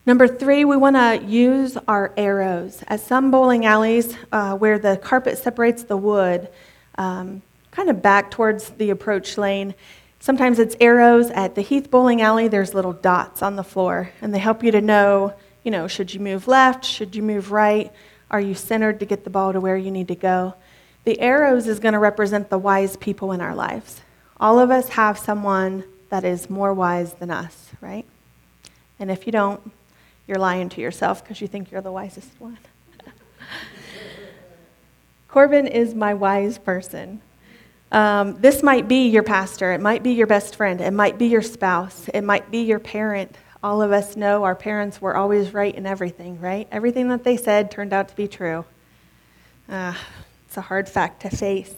Number 0.06 0.28
three, 0.28 0.66
we 0.66 0.76
want 0.76 0.96
to 0.96 1.24
use 1.26 1.78
our 1.88 2.12
arrows. 2.18 2.84
At 2.88 3.00
some 3.00 3.30
bowling 3.30 3.64
alleys 3.64 4.14
uh, 4.30 4.54
where 4.54 4.78
the 4.78 4.98
carpet 4.98 5.38
separates 5.38 5.84
the 5.84 5.96
wood, 5.96 6.50
um, 6.98 7.40
kind 7.70 7.88
of 7.88 8.02
back 8.02 8.30
towards 8.30 8.70
the 8.70 8.90
approach 8.90 9.38
lane, 9.38 9.74
sometimes 10.20 10.58
it's 10.58 10.76
arrows. 10.78 11.30
At 11.30 11.54
the 11.54 11.62
Heath 11.62 11.90
Bowling 11.90 12.20
Alley, 12.20 12.48
there's 12.48 12.74
little 12.74 12.92
dots 12.92 13.40
on 13.40 13.56
the 13.56 13.64
floor, 13.64 14.10
and 14.20 14.34
they 14.34 14.38
help 14.38 14.62
you 14.62 14.70
to 14.72 14.82
know, 14.82 15.32
you 15.62 15.70
know, 15.70 15.88
should 15.88 16.12
you 16.12 16.20
move 16.20 16.46
left? 16.46 16.84
Should 16.84 17.16
you 17.16 17.22
move 17.22 17.50
right? 17.50 17.90
Are 18.30 18.40
you 18.40 18.54
centered 18.54 19.00
to 19.00 19.06
get 19.06 19.24
the 19.24 19.30
ball 19.30 19.54
to 19.54 19.60
where 19.60 19.76
you 19.76 19.90
need 19.90 20.08
to 20.08 20.14
go? 20.14 20.54
The 21.04 21.18
arrows 21.18 21.66
is 21.66 21.78
going 21.78 21.94
to 21.94 21.98
represent 21.98 22.50
the 22.50 22.58
wise 22.58 22.98
people 22.98 23.32
in 23.32 23.40
our 23.40 23.54
lives. 23.54 24.02
All 24.38 24.58
of 24.58 24.70
us 24.70 24.90
have 24.90 25.18
someone 25.18 25.84
that 26.10 26.24
is 26.24 26.50
more 26.50 26.74
wise 26.74 27.14
than 27.14 27.30
us, 27.30 27.70
right? 27.80 28.04
And 28.98 29.10
if 29.10 29.24
you 29.24 29.32
don't, 29.32 29.72
you're 30.26 30.38
lying 30.38 30.68
to 30.70 30.80
yourself 30.80 31.22
because 31.22 31.40
you 31.40 31.48
think 31.48 31.70
you're 31.70 31.80
the 31.80 31.92
wisest 31.92 32.30
one. 32.38 32.58
Corbin 35.28 35.66
is 35.66 35.94
my 35.94 36.14
wise 36.14 36.58
person. 36.58 37.20
Um, 37.92 38.40
this 38.40 38.62
might 38.62 38.88
be 38.88 39.08
your 39.08 39.22
pastor. 39.22 39.72
It 39.72 39.80
might 39.80 40.02
be 40.02 40.12
your 40.12 40.26
best 40.26 40.56
friend. 40.56 40.80
It 40.80 40.92
might 40.92 41.18
be 41.18 41.26
your 41.26 41.42
spouse. 41.42 42.08
It 42.12 42.22
might 42.22 42.50
be 42.50 42.62
your 42.62 42.78
parent. 42.78 43.36
All 43.62 43.80
of 43.82 43.92
us 43.92 44.16
know 44.16 44.44
our 44.44 44.54
parents 44.54 45.00
were 45.00 45.16
always 45.16 45.54
right 45.54 45.74
in 45.74 45.86
everything, 45.86 46.40
right? 46.40 46.66
Everything 46.72 47.08
that 47.08 47.24
they 47.24 47.36
said 47.36 47.70
turned 47.70 47.92
out 47.92 48.08
to 48.08 48.16
be 48.16 48.26
true. 48.26 48.64
Uh, 49.68 49.94
it's 50.46 50.56
a 50.56 50.62
hard 50.62 50.88
fact 50.88 51.22
to 51.22 51.30
face. 51.30 51.74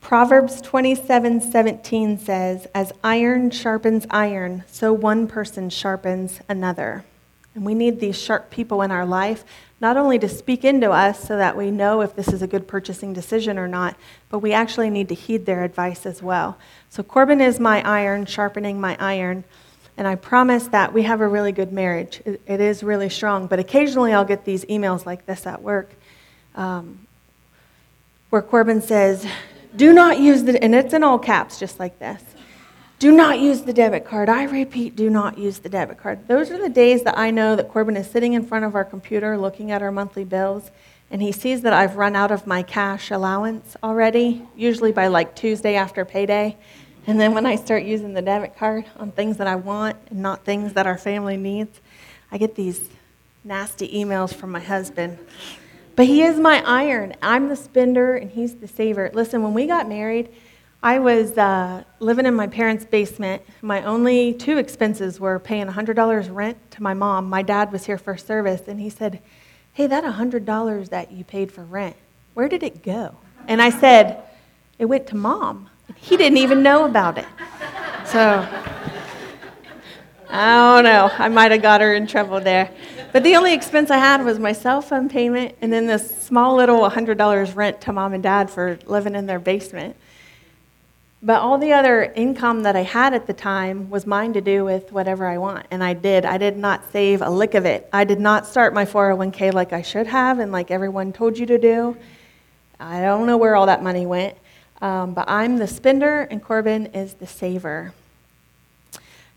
Proverbs 0.00 0.62
27:17 0.62 2.20
says, 2.20 2.68
As 2.74 2.92
iron 3.02 3.50
sharpens 3.50 4.06
iron, 4.10 4.64
so 4.66 4.92
one 4.92 5.26
person 5.26 5.70
sharpens 5.70 6.40
another. 6.48 7.04
And 7.56 7.64
we 7.64 7.74
need 7.74 8.00
these 8.00 8.20
sharp 8.20 8.50
people 8.50 8.82
in 8.82 8.90
our 8.90 9.06
life, 9.06 9.42
not 9.80 9.96
only 9.96 10.18
to 10.18 10.28
speak 10.28 10.62
into 10.62 10.90
us 10.90 11.26
so 11.26 11.38
that 11.38 11.56
we 11.56 11.70
know 11.70 12.02
if 12.02 12.14
this 12.14 12.28
is 12.28 12.42
a 12.42 12.46
good 12.46 12.68
purchasing 12.68 13.14
decision 13.14 13.58
or 13.58 13.66
not, 13.66 13.96
but 14.28 14.40
we 14.40 14.52
actually 14.52 14.90
need 14.90 15.08
to 15.08 15.14
heed 15.14 15.46
their 15.46 15.64
advice 15.64 16.04
as 16.04 16.22
well. 16.22 16.58
So 16.90 17.02
Corbin 17.02 17.40
is 17.40 17.58
my 17.58 17.82
iron, 17.82 18.26
sharpening 18.26 18.78
my 18.78 18.94
iron. 19.00 19.42
And 19.96 20.06
I 20.06 20.16
promise 20.16 20.68
that 20.68 20.92
we 20.92 21.04
have 21.04 21.22
a 21.22 21.26
really 21.26 21.50
good 21.50 21.72
marriage. 21.72 22.20
it, 22.26 22.42
it 22.46 22.60
is 22.60 22.82
really 22.82 23.08
strong. 23.08 23.46
But 23.46 23.58
occasionally 23.58 24.12
I'll 24.12 24.26
get 24.26 24.44
these 24.44 24.66
emails 24.66 25.06
like 25.06 25.24
this 25.24 25.46
at 25.46 25.62
work 25.62 25.90
um, 26.56 27.06
where 28.28 28.42
Corbin 28.42 28.82
says, 28.82 29.26
Do 29.74 29.94
not 29.94 30.20
use 30.20 30.44
the, 30.44 30.62
and 30.62 30.74
it's 30.74 30.92
in 30.92 31.02
all 31.02 31.18
caps, 31.18 31.58
just 31.58 31.80
like 31.80 31.98
this. 31.98 32.22
Do 32.98 33.12
not 33.12 33.40
use 33.40 33.60
the 33.60 33.74
debit 33.74 34.06
card. 34.06 34.30
I 34.30 34.44
repeat, 34.44 34.96
do 34.96 35.10
not 35.10 35.36
use 35.36 35.58
the 35.58 35.68
debit 35.68 35.98
card. 35.98 36.28
Those 36.28 36.50
are 36.50 36.56
the 36.56 36.70
days 36.70 37.02
that 37.02 37.18
I 37.18 37.30
know 37.30 37.54
that 37.54 37.68
Corbin 37.68 37.94
is 37.94 38.08
sitting 38.10 38.32
in 38.32 38.46
front 38.46 38.64
of 38.64 38.74
our 38.74 38.86
computer 38.86 39.36
looking 39.36 39.70
at 39.70 39.82
our 39.82 39.92
monthly 39.92 40.24
bills, 40.24 40.70
and 41.10 41.20
he 41.20 41.30
sees 41.30 41.60
that 41.60 41.74
I've 41.74 41.96
run 41.96 42.16
out 42.16 42.30
of 42.30 42.46
my 42.46 42.62
cash 42.62 43.10
allowance 43.10 43.76
already, 43.82 44.48
usually 44.56 44.92
by 44.92 45.08
like 45.08 45.36
Tuesday 45.36 45.74
after 45.74 46.06
payday. 46.06 46.56
And 47.06 47.20
then 47.20 47.34
when 47.34 47.44
I 47.44 47.56
start 47.56 47.82
using 47.82 48.14
the 48.14 48.22
debit 48.22 48.56
card 48.56 48.86
on 48.96 49.12
things 49.12 49.36
that 49.36 49.46
I 49.46 49.56
want 49.56 49.98
and 50.08 50.20
not 50.20 50.46
things 50.46 50.72
that 50.72 50.86
our 50.86 50.96
family 50.96 51.36
needs, 51.36 51.78
I 52.32 52.38
get 52.38 52.54
these 52.54 52.88
nasty 53.44 53.88
emails 53.88 54.32
from 54.32 54.50
my 54.50 54.60
husband. 54.60 55.18
But 55.96 56.06
he 56.06 56.22
is 56.22 56.40
my 56.40 56.62
iron. 56.66 57.14
I'm 57.20 57.50
the 57.50 57.56
spender 57.56 58.16
and 58.16 58.30
he's 58.30 58.54
the 58.54 58.68
saver. 58.68 59.10
Listen, 59.12 59.42
when 59.42 59.52
we 59.52 59.66
got 59.66 59.86
married, 59.86 60.30
I 60.86 61.00
was 61.00 61.36
uh, 61.36 61.82
living 61.98 62.26
in 62.26 62.34
my 62.34 62.46
parents' 62.46 62.84
basement. 62.84 63.42
My 63.60 63.82
only 63.82 64.32
two 64.32 64.58
expenses 64.58 65.18
were 65.18 65.40
paying 65.40 65.66
$100 65.66 66.28
rent 66.32 66.70
to 66.70 66.80
my 66.80 66.94
mom. 66.94 67.28
My 67.28 67.42
dad 67.42 67.72
was 67.72 67.84
here 67.86 67.98
for 67.98 68.16
service, 68.16 68.62
and 68.68 68.80
he 68.80 68.88
said, 68.88 69.20
Hey, 69.72 69.88
that 69.88 70.04
$100 70.04 70.88
that 70.90 71.10
you 71.10 71.24
paid 71.24 71.50
for 71.50 71.64
rent, 71.64 71.96
where 72.34 72.48
did 72.48 72.62
it 72.62 72.84
go? 72.84 73.16
And 73.48 73.60
I 73.60 73.70
said, 73.70 74.22
It 74.78 74.84
went 74.84 75.08
to 75.08 75.16
mom. 75.16 75.70
He 75.96 76.16
didn't 76.16 76.38
even 76.38 76.62
know 76.62 76.84
about 76.84 77.18
it. 77.18 77.26
So, 78.04 78.48
I 80.30 80.76
don't 80.76 80.84
know. 80.84 81.10
I 81.18 81.28
might 81.28 81.50
have 81.50 81.62
got 81.62 81.80
her 81.80 81.94
in 81.94 82.06
trouble 82.06 82.38
there. 82.38 82.70
But 83.12 83.24
the 83.24 83.34
only 83.34 83.54
expense 83.54 83.90
I 83.90 83.98
had 83.98 84.24
was 84.24 84.38
my 84.38 84.52
cell 84.52 84.82
phone 84.82 85.08
payment 85.08 85.56
and 85.60 85.72
then 85.72 85.88
this 85.88 86.22
small 86.22 86.54
little 86.54 86.88
$100 86.88 87.56
rent 87.56 87.80
to 87.80 87.92
mom 87.92 88.14
and 88.14 88.22
dad 88.22 88.50
for 88.50 88.78
living 88.86 89.16
in 89.16 89.26
their 89.26 89.40
basement. 89.40 89.96
But 91.26 91.40
all 91.40 91.58
the 91.58 91.72
other 91.72 92.04
income 92.04 92.62
that 92.62 92.76
I 92.76 92.84
had 92.84 93.12
at 93.12 93.26
the 93.26 93.32
time 93.32 93.90
was 93.90 94.06
mine 94.06 94.32
to 94.34 94.40
do 94.40 94.64
with 94.64 94.92
whatever 94.92 95.26
I 95.26 95.38
want. 95.38 95.66
And 95.72 95.82
I 95.82 95.92
did. 95.92 96.24
I 96.24 96.38
did 96.38 96.56
not 96.56 96.92
save 96.92 97.20
a 97.20 97.28
lick 97.28 97.54
of 97.54 97.66
it. 97.66 97.88
I 97.92 98.04
did 98.04 98.20
not 98.20 98.46
start 98.46 98.72
my 98.72 98.84
401k 98.84 99.52
like 99.52 99.72
I 99.72 99.82
should 99.82 100.06
have 100.06 100.38
and 100.38 100.52
like 100.52 100.70
everyone 100.70 101.12
told 101.12 101.36
you 101.36 101.44
to 101.46 101.58
do. 101.58 101.96
I 102.78 103.00
don't 103.00 103.26
know 103.26 103.38
where 103.38 103.56
all 103.56 103.66
that 103.66 103.82
money 103.82 104.06
went. 104.06 104.36
Um, 104.80 105.14
but 105.14 105.28
I'm 105.28 105.56
the 105.56 105.66
spender 105.66 106.20
and 106.30 106.40
Corbin 106.40 106.86
is 106.94 107.14
the 107.14 107.26
saver. 107.26 107.92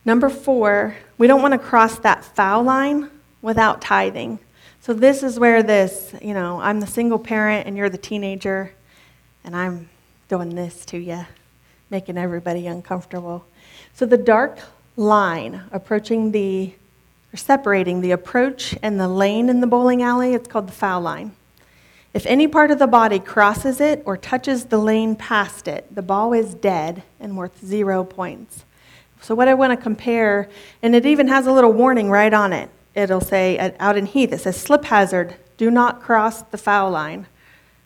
Number 0.05 0.29
four, 0.29 0.95
we 1.17 1.25
don't 1.25 1.41
want 1.41 1.53
to 1.53 1.59
cross 1.59 1.97
that 1.99 2.23
foul 2.23 2.61
line 2.61 3.09
without 3.41 3.81
tithing. 3.81 4.37
So 4.79 4.93
this 4.93 5.23
is 5.23 5.39
where 5.39 5.63
this, 5.63 6.13
you 6.21 6.35
know, 6.35 6.61
I'm 6.61 6.81
the 6.81 6.87
single 6.87 7.17
parent 7.17 7.65
and 7.65 7.75
you're 7.75 7.89
the 7.89 7.97
teenager, 7.97 8.73
and 9.43 9.55
I'm 9.55 9.89
doing 10.27 10.53
this 10.53 10.85
to 10.85 10.97
you 10.99 11.25
making 11.89 12.17
everybody 12.17 12.67
uncomfortable. 12.67 13.45
So 13.93 14.05
the 14.05 14.17
dark 14.17 14.59
line 14.95 15.61
approaching 15.71 16.31
the, 16.31 16.73
or 17.33 17.37
separating 17.37 18.01
the 18.01 18.11
approach 18.11 18.75
and 18.81 18.99
the 18.99 19.07
lane 19.07 19.49
in 19.49 19.61
the 19.61 19.67
bowling 19.67 20.03
alley, 20.03 20.33
it's 20.33 20.47
called 20.47 20.67
the 20.67 20.73
foul 20.73 21.01
line. 21.01 21.31
If 22.13 22.25
any 22.25 22.47
part 22.47 22.71
of 22.71 22.79
the 22.79 22.87
body 22.87 23.19
crosses 23.19 23.79
it 23.79 24.01
or 24.05 24.17
touches 24.17 24.65
the 24.65 24.79
lane 24.79 25.15
past 25.15 25.67
it, 25.67 25.93
the 25.93 26.01
ball 26.01 26.33
is 26.33 26.55
dead 26.55 27.03
and 27.19 27.37
worth 27.37 27.63
zero 27.63 28.03
points. 28.03 28.65
So, 29.21 29.35
what 29.35 29.47
I 29.47 29.53
want 29.53 29.71
to 29.71 29.77
compare, 29.77 30.49
and 30.81 30.95
it 30.95 31.05
even 31.05 31.27
has 31.27 31.45
a 31.45 31.51
little 31.51 31.73
warning 31.73 32.09
right 32.09 32.33
on 32.33 32.53
it. 32.53 32.69
It'll 32.95 33.21
say 33.21 33.73
out 33.79 33.97
in 33.97 34.05
Heath, 34.07 34.33
it 34.33 34.39
says 34.39 34.59
slip 34.59 34.85
hazard, 34.85 35.35
do 35.57 35.69
not 35.69 36.01
cross 36.01 36.41
the 36.41 36.57
foul 36.57 36.89
line. 36.89 37.27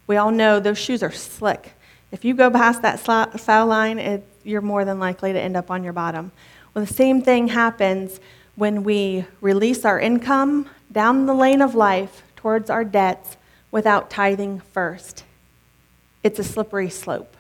We 0.08 0.16
all 0.16 0.32
know 0.32 0.60
those 0.60 0.78
shoes 0.78 1.04
are 1.04 1.12
slick. 1.12 1.74
If 2.14 2.24
you 2.24 2.36
go 2.36 2.52
past 2.52 2.84
that 2.84 3.00
foul 3.00 3.66
line, 3.66 3.98
it, 3.98 4.24
you're 4.44 4.62
more 4.62 4.86
than 4.86 5.00
likely 5.00 5.34
to 5.34 5.40
end 5.42 5.58
up 5.58 5.72
on 5.72 5.84
your 5.84 5.94
bottom. 5.94 6.32
Well, 6.74 6.86
the 6.86 6.94
same 6.94 7.24
thing 7.24 7.48
happens 7.48 8.20
when 8.56 8.84
we 8.84 9.26
release 9.42 9.84
our 9.84 10.00
income 10.00 10.70
down 10.92 11.26
the 11.26 11.34
lane 11.34 11.60
of 11.60 11.74
life 11.74 12.22
towards 12.36 12.70
our 12.70 12.86
debts 12.86 13.36
without 13.72 14.12
tithing 14.12 14.60
first. 14.60 15.24
It's 16.22 16.38
a 16.38 16.44
slippery 16.44 16.92
slope. 16.92 17.36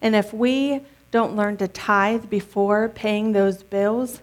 And 0.00 0.14
if 0.14 0.32
we 0.32 0.80
don't 1.10 1.34
learn 1.34 1.56
to 1.56 1.66
tithe 1.66 2.30
before 2.30 2.90
paying 2.90 3.32
those 3.32 3.64
bills, 3.64 4.22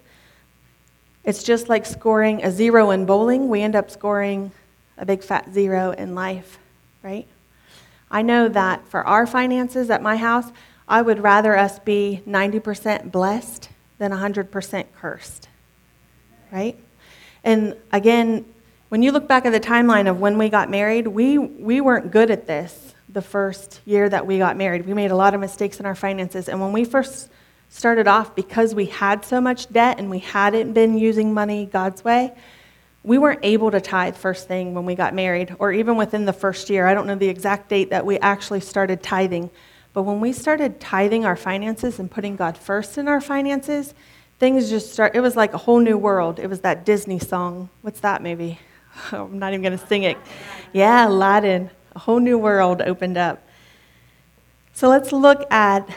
it's 1.25 1.43
just 1.43 1.67
like 1.67 1.85
scoring 1.85 2.45
a 2.45 2.49
zero 2.49 2.91
in 2.91 3.05
bowling. 3.05 3.49
We 3.49 3.61
end 3.61 3.75
up 3.75 3.91
scoring 3.91 4.53
a 4.97 5.05
big 5.05 5.21
fat 5.21 5.53
zero 5.53 5.91
in 5.91 6.15
life, 6.15 6.59
right? 7.03 7.27
I 8.15 8.21
know 8.21 8.47
that 8.47 8.87
for 8.87 9.05
our 9.05 9.27
finances 9.27 9.89
at 9.89 10.01
my 10.01 10.15
house, 10.15 10.45
I 10.87 11.01
would 11.01 11.19
rather 11.19 11.57
us 11.57 11.79
be 11.79 12.21
90% 12.25 13.11
blessed 13.11 13.67
than 13.97 14.11
100% 14.11 14.85
cursed. 14.95 15.49
right? 16.49 16.79
And 17.43 17.75
again, 17.91 18.45
when 18.87 19.03
you 19.03 19.11
look 19.11 19.27
back 19.27 19.45
at 19.45 19.51
the 19.51 19.59
timeline 19.59 20.09
of 20.09 20.21
when 20.21 20.37
we 20.37 20.47
got 20.47 20.69
married, 20.69 21.07
we, 21.07 21.37
we 21.37 21.81
weren't 21.81 22.11
good 22.11 22.31
at 22.31 22.47
this 22.47 22.95
the 23.09 23.21
first 23.21 23.81
year 23.83 24.07
that 24.07 24.25
we 24.25 24.37
got 24.37 24.55
married. 24.55 24.85
We 24.85 24.93
made 24.93 25.11
a 25.11 25.17
lot 25.17 25.33
of 25.33 25.41
mistakes 25.41 25.81
in 25.81 25.85
our 25.85 25.93
finances. 25.93 26.47
And 26.47 26.61
when 26.61 26.71
we 26.71 26.85
first 26.85 27.29
started 27.67 28.07
off, 28.07 28.33
because 28.33 28.73
we 28.73 28.85
had 28.85 29.25
so 29.25 29.41
much 29.41 29.69
debt 29.73 29.99
and 29.99 30.09
we 30.09 30.19
hadn't 30.19 30.71
been 30.71 30.97
using 30.97 31.33
money 31.33 31.65
God's 31.65 32.01
way, 32.01 32.31
we 33.05 33.19
weren't 33.19 33.41
able 33.43 33.69
to 33.69 33.79
tithe 33.79 34.15
first 34.15 34.47
thing 34.47 34.73
when 34.73 34.83
we 34.83 34.95
got 34.95 35.13
married, 35.13 35.55
or 35.59 35.71
even 35.71 35.95
within 35.95 36.25
the 36.25 36.33
first 36.33 36.71
year. 36.71 36.87
I 36.87 36.95
don't 36.95 37.05
know 37.05 37.15
the 37.15 37.29
exact 37.29 37.69
date 37.69 37.91
that 37.91 38.03
we 38.03 38.17
actually 38.17 38.61
started 38.61 39.03
tithing. 39.03 39.51
But 39.93 40.03
when 40.03 40.19
we 40.19 40.33
started 40.33 40.79
tithing 40.79 41.23
our 41.23 41.35
finances 41.35 41.99
and 41.99 42.09
putting 42.09 42.35
God 42.35 42.57
first 42.57 42.97
in 42.97 43.07
our 43.07 43.21
finances, 43.21 43.93
things 44.39 44.71
just 44.71 44.91
start. 44.91 45.15
It 45.15 45.21
was 45.21 45.35
like 45.35 45.53
a 45.53 45.57
whole 45.59 45.79
new 45.79 45.99
world. 45.99 46.39
It 46.39 46.47
was 46.47 46.61
that 46.61 46.83
Disney 46.83 47.19
song. 47.19 47.69
What's 47.81 47.99
that 47.99 48.23
movie? 48.23 48.59
I'm 49.11 49.37
not 49.37 49.53
even 49.53 49.61
going 49.61 49.77
to 49.77 49.87
sing 49.87 50.01
it. 50.01 50.17
Yeah, 50.73 51.07
Aladdin. 51.07 51.69
A 51.95 51.99
whole 51.99 52.19
new 52.19 52.39
world 52.39 52.81
opened 52.81 53.17
up. 53.17 53.47
So 54.73 54.89
let's 54.89 55.11
look 55.11 55.49
at 55.51 55.87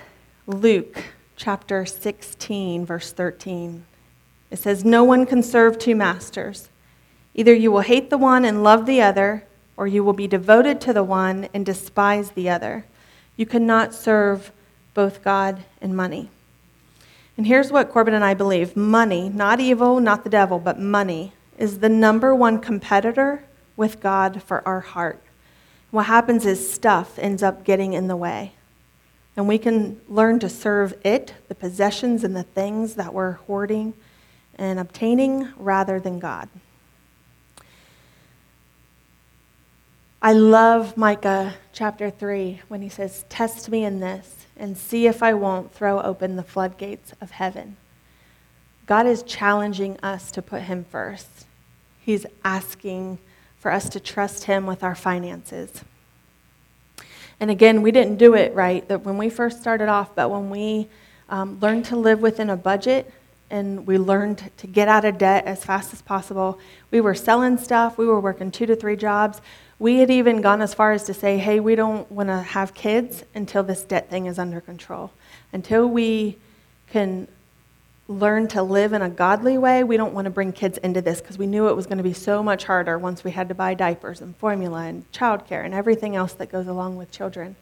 Luke 0.46 1.02
chapter 1.36 1.86
16, 1.86 2.84
verse 2.84 3.12
13. 3.12 3.86
It 4.50 4.58
says, 4.58 4.84
No 4.84 5.04
one 5.04 5.24
can 5.24 5.42
serve 5.42 5.78
two 5.78 5.96
masters. 5.96 6.68
Either 7.38 7.54
you 7.54 7.70
will 7.70 7.82
hate 7.82 8.10
the 8.10 8.18
one 8.18 8.44
and 8.44 8.64
love 8.64 8.84
the 8.84 9.00
other, 9.00 9.44
or 9.76 9.86
you 9.86 10.02
will 10.02 10.12
be 10.12 10.26
devoted 10.26 10.80
to 10.80 10.92
the 10.92 11.04
one 11.04 11.48
and 11.54 11.64
despise 11.64 12.32
the 12.32 12.50
other. 12.50 12.84
You 13.36 13.46
cannot 13.46 13.94
serve 13.94 14.50
both 14.92 15.22
God 15.22 15.62
and 15.80 15.96
money. 15.96 16.30
And 17.36 17.46
here's 17.46 17.70
what 17.70 17.90
Corbin 17.90 18.12
and 18.12 18.24
I 18.24 18.34
believe 18.34 18.76
money, 18.76 19.28
not 19.28 19.60
evil, 19.60 20.00
not 20.00 20.24
the 20.24 20.30
devil, 20.30 20.58
but 20.58 20.80
money, 20.80 21.32
is 21.56 21.78
the 21.78 21.88
number 21.88 22.34
one 22.34 22.58
competitor 22.58 23.44
with 23.76 24.00
God 24.00 24.42
for 24.42 24.66
our 24.66 24.80
heart. 24.80 25.22
What 25.92 26.06
happens 26.06 26.44
is 26.44 26.68
stuff 26.68 27.20
ends 27.20 27.44
up 27.44 27.62
getting 27.62 27.92
in 27.92 28.08
the 28.08 28.16
way. 28.16 28.54
And 29.36 29.46
we 29.46 29.58
can 29.58 30.00
learn 30.08 30.40
to 30.40 30.48
serve 30.48 30.92
it, 31.04 31.34
the 31.46 31.54
possessions 31.54 32.24
and 32.24 32.34
the 32.34 32.42
things 32.42 32.94
that 32.94 33.14
we're 33.14 33.34
hoarding 33.34 33.94
and 34.56 34.80
obtaining, 34.80 35.50
rather 35.56 36.00
than 36.00 36.18
God. 36.18 36.48
I 40.20 40.32
love 40.32 40.96
Micah 40.96 41.54
chapter 41.72 42.10
3 42.10 42.62
when 42.66 42.82
he 42.82 42.88
says, 42.88 43.24
Test 43.28 43.70
me 43.70 43.84
in 43.84 44.00
this 44.00 44.46
and 44.56 44.76
see 44.76 45.06
if 45.06 45.22
I 45.22 45.32
won't 45.32 45.72
throw 45.72 46.00
open 46.00 46.34
the 46.34 46.42
floodgates 46.42 47.12
of 47.20 47.30
heaven. 47.30 47.76
God 48.86 49.06
is 49.06 49.22
challenging 49.22 49.96
us 50.02 50.32
to 50.32 50.42
put 50.42 50.62
him 50.62 50.84
first. 50.90 51.46
He's 52.00 52.26
asking 52.44 53.18
for 53.58 53.70
us 53.70 53.88
to 53.90 54.00
trust 54.00 54.44
him 54.44 54.66
with 54.66 54.82
our 54.82 54.96
finances. 54.96 55.84
And 57.38 57.48
again, 57.48 57.82
we 57.82 57.92
didn't 57.92 58.16
do 58.16 58.34
it 58.34 58.52
right 58.54 58.88
that 58.88 59.04
when 59.04 59.18
we 59.18 59.30
first 59.30 59.60
started 59.60 59.88
off, 59.88 60.16
but 60.16 60.30
when 60.30 60.50
we 60.50 60.88
um, 61.28 61.60
learned 61.60 61.84
to 61.86 61.96
live 61.96 62.20
within 62.20 62.50
a 62.50 62.56
budget 62.56 63.12
and 63.50 63.86
we 63.86 63.98
learned 63.98 64.50
to 64.58 64.66
get 64.66 64.88
out 64.88 65.04
of 65.04 65.18
debt 65.18 65.44
as 65.46 65.64
fast 65.64 65.92
as 65.92 66.02
possible, 66.02 66.58
we 66.90 67.00
were 67.00 67.14
selling 67.14 67.56
stuff, 67.56 67.98
we 67.98 68.06
were 68.06 68.20
working 68.20 68.50
two 68.50 68.66
to 68.66 68.76
three 68.76 68.96
jobs. 68.96 69.40
We 69.78 69.98
had 69.98 70.10
even 70.10 70.40
gone 70.40 70.60
as 70.60 70.74
far 70.74 70.92
as 70.92 71.04
to 71.04 71.14
say, 71.14 71.38
hey, 71.38 71.60
we 71.60 71.76
don't 71.76 72.10
want 72.10 72.28
to 72.28 72.38
have 72.38 72.74
kids 72.74 73.22
until 73.34 73.62
this 73.62 73.82
debt 73.82 74.10
thing 74.10 74.26
is 74.26 74.38
under 74.38 74.60
control. 74.60 75.12
Until 75.52 75.88
we 75.88 76.36
can 76.90 77.28
learn 78.08 78.48
to 78.48 78.62
live 78.62 78.92
in 78.92 79.02
a 79.02 79.08
godly 79.08 79.56
way, 79.56 79.84
we 79.84 79.96
don't 79.96 80.14
want 80.14 80.24
to 80.24 80.30
bring 80.30 80.50
kids 80.52 80.78
into 80.78 81.00
this 81.00 81.20
because 81.20 81.38
we 81.38 81.46
knew 81.46 81.68
it 81.68 81.76
was 81.76 81.86
going 81.86 81.98
to 81.98 82.04
be 82.04 82.14
so 82.14 82.42
much 82.42 82.64
harder 82.64 82.98
once 82.98 83.22
we 83.22 83.30
had 83.30 83.48
to 83.48 83.54
buy 83.54 83.74
diapers 83.74 84.20
and 84.20 84.34
formula 84.36 84.84
and 84.84 85.10
childcare 85.12 85.64
and 85.64 85.74
everything 85.74 86.16
else 86.16 86.32
that 86.34 86.50
goes 86.50 86.66
along 86.66 86.96
with 86.96 87.10
children. 87.10 87.54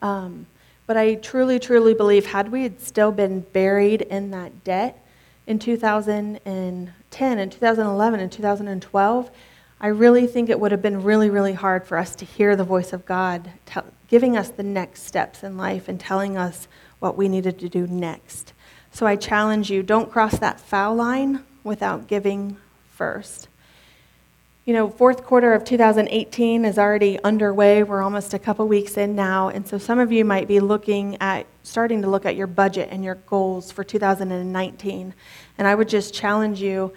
Um, 0.00 0.46
but 0.86 0.96
I 0.96 1.16
truly, 1.16 1.58
truly 1.58 1.94
believe 1.94 2.26
had 2.26 2.50
we 2.50 2.62
had 2.62 2.80
still 2.80 3.12
been 3.12 3.40
buried 3.40 4.02
in 4.02 4.30
that 4.30 4.64
debt 4.64 5.04
in 5.50 5.58
2010 5.58 7.38
and 7.38 7.52
2011 7.52 8.20
and 8.20 8.30
2012, 8.30 9.30
I 9.80 9.88
really 9.88 10.28
think 10.28 10.48
it 10.48 10.60
would 10.60 10.70
have 10.70 10.80
been 10.80 11.02
really, 11.02 11.28
really 11.28 11.54
hard 11.54 11.88
for 11.88 11.98
us 11.98 12.14
to 12.16 12.24
hear 12.24 12.54
the 12.54 12.62
voice 12.62 12.92
of 12.92 13.04
God 13.04 13.50
tell, 13.66 13.84
giving 14.06 14.36
us 14.36 14.50
the 14.50 14.62
next 14.62 15.02
steps 15.02 15.42
in 15.42 15.56
life 15.56 15.88
and 15.88 15.98
telling 15.98 16.36
us 16.36 16.68
what 17.00 17.16
we 17.16 17.28
needed 17.28 17.58
to 17.58 17.68
do 17.68 17.88
next. 17.88 18.52
So 18.92 19.08
I 19.08 19.16
challenge 19.16 19.72
you 19.72 19.82
don't 19.82 20.12
cross 20.12 20.38
that 20.38 20.60
foul 20.60 20.94
line 20.94 21.44
without 21.64 22.06
giving 22.06 22.56
first. 22.88 23.48
You 24.70 24.76
know, 24.76 24.88
fourth 24.88 25.24
quarter 25.24 25.52
of 25.52 25.64
2018 25.64 26.64
is 26.64 26.78
already 26.78 27.18
underway. 27.24 27.82
We're 27.82 28.02
almost 28.02 28.34
a 28.34 28.38
couple 28.38 28.68
weeks 28.68 28.96
in 28.96 29.16
now. 29.16 29.48
And 29.48 29.66
so 29.66 29.78
some 29.78 29.98
of 29.98 30.12
you 30.12 30.24
might 30.24 30.46
be 30.46 30.60
looking 30.60 31.20
at, 31.20 31.46
starting 31.64 32.02
to 32.02 32.08
look 32.08 32.24
at 32.24 32.36
your 32.36 32.46
budget 32.46 32.88
and 32.92 33.02
your 33.02 33.16
goals 33.16 33.72
for 33.72 33.82
2019. 33.82 35.12
And 35.58 35.66
I 35.66 35.74
would 35.74 35.88
just 35.88 36.14
challenge 36.14 36.62
you 36.62 36.92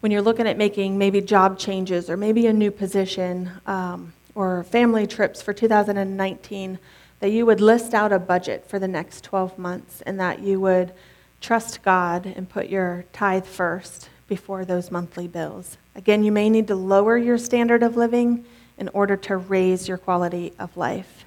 when 0.00 0.10
you're 0.10 0.22
looking 0.22 0.46
at 0.46 0.56
making 0.56 0.96
maybe 0.96 1.20
job 1.20 1.58
changes 1.58 2.08
or 2.08 2.16
maybe 2.16 2.46
a 2.46 2.52
new 2.54 2.70
position 2.70 3.50
um, 3.66 4.14
or 4.34 4.64
family 4.64 5.06
trips 5.06 5.42
for 5.42 5.52
2019, 5.52 6.78
that 7.20 7.28
you 7.28 7.44
would 7.44 7.60
list 7.60 7.92
out 7.92 8.10
a 8.10 8.18
budget 8.18 8.64
for 8.64 8.78
the 8.78 8.88
next 8.88 9.22
12 9.22 9.58
months 9.58 10.00
and 10.06 10.18
that 10.18 10.40
you 10.40 10.60
would 10.60 10.94
trust 11.42 11.82
God 11.82 12.24
and 12.24 12.48
put 12.48 12.70
your 12.70 13.04
tithe 13.12 13.44
first 13.44 14.08
before 14.28 14.64
those 14.64 14.90
monthly 14.90 15.28
bills. 15.28 15.76
Again, 15.98 16.22
you 16.22 16.30
may 16.30 16.48
need 16.48 16.68
to 16.68 16.76
lower 16.76 17.18
your 17.18 17.36
standard 17.38 17.82
of 17.82 17.96
living 17.96 18.44
in 18.78 18.88
order 18.90 19.16
to 19.16 19.36
raise 19.36 19.88
your 19.88 19.98
quality 19.98 20.52
of 20.56 20.76
life. 20.76 21.24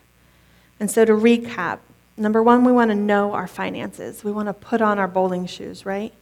And 0.79 0.89
so, 0.89 1.03
to 1.03 1.11
recap, 1.11 1.79
number 2.15 2.41
one, 2.41 2.63
we 2.63 2.71
want 2.71 2.89
to 2.89 2.95
know 2.95 3.33
our 3.33 3.47
finances. 3.47 4.23
We 4.23 4.31
want 4.31 4.47
to 4.47 4.53
put 4.53 4.81
on 4.81 4.97
our 4.97 5.09
bowling 5.09 5.45
shoes, 5.45 5.85
right? 5.85 6.13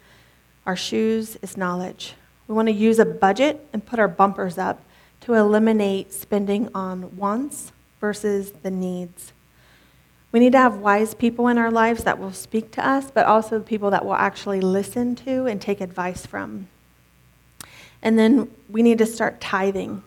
Our 0.66 0.76
shoes 0.76 1.38
is 1.44 1.58
knowledge. 1.58 2.16
We 2.48 2.56
want 2.56 2.70
to 2.70 2.74
use 2.74 2.98
a 2.98 3.06
budget 3.06 3.68
and 3.72 3.86
put 3.86 4.00
our 4.00 4.08
bumpers 4.08 4.58
up 4.58 4.82
to 5.22 5.36
eliminate 5.36 6.12
spending 6.12 6.70
on 6.74 7.16
wants 7.16 7.72
versus 8.02 8.52
the 8.64 8.72
needs. 8.72 9.32
We 10.32 10.40
need 10.40 10.54
to 10.54 10.58
have 10.58 10.78
wise 10.78 11.14
people 11.14 11.50
in 11.50 11.60
our 11.60 11.70
lives 11.70 12.04
that 12.04 12.18
will 12.18 12.34
speak 12.34 12.72
to 12.72 12.88
us, 12.88 13.12
but 13.12 13.28
also 13.28 13.60
people 13.60 13.92
that 13.92 14.04
will 14.04 14.16
actually 14.16 14.60
listen 14.60 15.16
to 15.18 15.46
and 15.46 15.62
take 15.62 15.82
advice 15.82 16.26
from. 16.26 16.68
And 18.02 18.18
then 18.18 18.50
we 18.70 18.82
need 18.82 18.98
to 19.00 19.06
start 19.06 19.42
tithing. 19.42 20.04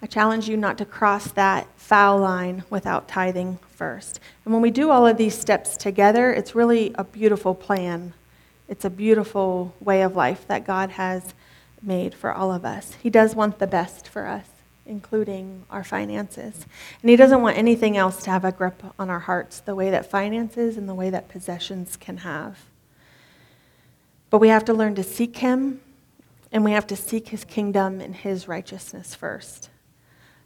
I 0.00 0.06
challenge 0.06 0.48
you 0.48 0.56
not 0.56 0.78
to 0.78 0.84
cross 0.84 1.32
that 1.32 1.66
foul 1.76 2.18
line 2.18 2.62
without 2.70 3.08
tithing 3.08 3.58
first. 3.70 4.20
And 4.44 4.52
when 4.52 4.62
we 4.62 4.70
do 4.70 4.90
all 4.90 5.06
of 5.06 5.16
these 5.16 5.36
steps 5.36 5.76
together, 5.76 6.32
it's 6.32 6.54
really 6.54 6.92
a 6.96 7.04
beautiful 7.04 7.54
plan 7.54 8.14
it's 8.68 8.84
a 8.84 8.90
beautiful 8.90 9.74
way 9.80 10.02
of 10.02 10.14
life 10.14 10.46
that 10.46 10.66
God 10.66 10.90
has 10.90 11.34
made 11.82 12.14
for 12.14 12.32
all 12.32 12.52
of 12.52 12.64
us. 12.64 12.94
He 13.02 13.08
does 13.08 13.34
want 13.34 13.58
the 13.58 13.66
best 13.66 14.06
for 14.06 14.26
us, 14.26 14.46
including 14.84 15.64
our 15.70 15.82
finances. 15.82 16.66
And 17.00 17.08
He 17.08 17.16
doesn't 17.16 17.40
want 17.40 17.56
anything 17.56 17.96
else 17.96 18.22
to 18.24 18.30
have 18.30 18.44
a 18.44 18.52
grip 18.52 18.82
on 18.98 19.08
our 19.08 19.20
hearts 19.20 19.60
the 19.60 19.74
way 19.74 19.90
that 19.90 20.10
finances 20.10 20.76
and 20.76 20.86
the 20.86 20.94
way 20.94 21.08
that 21.08 21.30
possessions 21.30 21.96
can 21.96 22.18
have. 22.18 22.66
But 24.28 24.38
we 24.38 24.48
have 24.48 24.66
to 24.66 24.74
learn 24.74 24.94
to 24.96 25.02
seek 25.02 25.38
Him, 25.38 25.80
and 26.52 26.64
we 26.64 26.72
have 26.72 26.86
to 26.88 26.96
seek 26.96 27.28
His 27.28 27.44
kingdom 27.44 28.00
and 28.00 28.14
His 28.14 28.48
righteousness 28.48 29.14
first. 29.14 29.70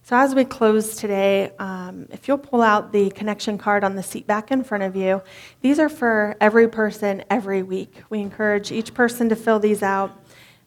So, 0.04 0.16
as 0.16 0.34
we 0.34 0.44
close 0.44 0.96
today, 0.96 1.52
um, 1.60 2.08
if 2.10 2.26
you'll 2.26 2.36
pull 2.36 2.60
out 2.60 2.92
the 2.92 3.10
connection 3.10 3.56
card 3.56 3.84
on 3.84 3.94
the 3.94 4.02
seat 4.02 4.26
back 4.26 4.50
in 4.50 4.64
front 4.64 4.82
of 4.82 4.96
you, 4.96 5.22
these 5.60 5.78
are 5.78 5.88
for 5.88 6.36
every 6.40 6.68
person 6.68 7.22
every 7.30 7.62
week. 7.62 8.02
We 8.10 8.20
encourage 8.20 8.72
each 8.72 8.94
person 8.94 9.28
to 9.28 9.36
fill 9.36 9.60
these 9.60 9.80
out. 9.80 10.10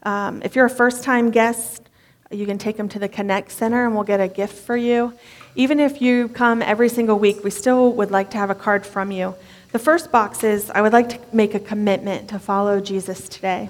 Um, 0.03 0.41
if 0.43 0.55
you're 0.55 0.65
a 0.65 0.69
first 0.69 1.03
time 1.03 1.31
guest, 1.31 1.89
you 2.31 2.45
can 2.45 2.57
take 2.57 2.77
them 2.77 2.87
to 2.89 2.99
the 2.99 3.09
Connect 3.09 3.51
Center 3.51 3.85
and 3.85 3.93
we'll 3.93 4.05
get 4.05 4.21
a 4.21 4.29
gift 4.29 4.55
for 4.55 4.77
you. 4.77 5.13
Even 5.55 5.81
if 5.81 6.01
you 6.01 6.29
come 6.29 6.61
every 6.61 6.87
single 6.87 7.19
week, 7.19 7.43
we 7.43 7.49
still 7.51 7.91
would 7.93 8.11
like 8.11 8.29
to 8.31 8.37
have 8.37 8.49
a 8.49 8.55
card 8.55 8.85
from 8.85 9.11
you. 9.11 9.35
The 9.73 9.79
first 9.79 10.11
box 10.13 10.45
is 10.45 10.69
I 10.69 10.81
would 10.81 10.93
like 10.93 11.09
to 11.09 11.19
make 11.35 11.53
a 11.53 11.59
commitment 11.59 12.29
to 12.29 12.39
follow 12.39 12.79
Jesus 12.79 13.27
today. 13.27 13.69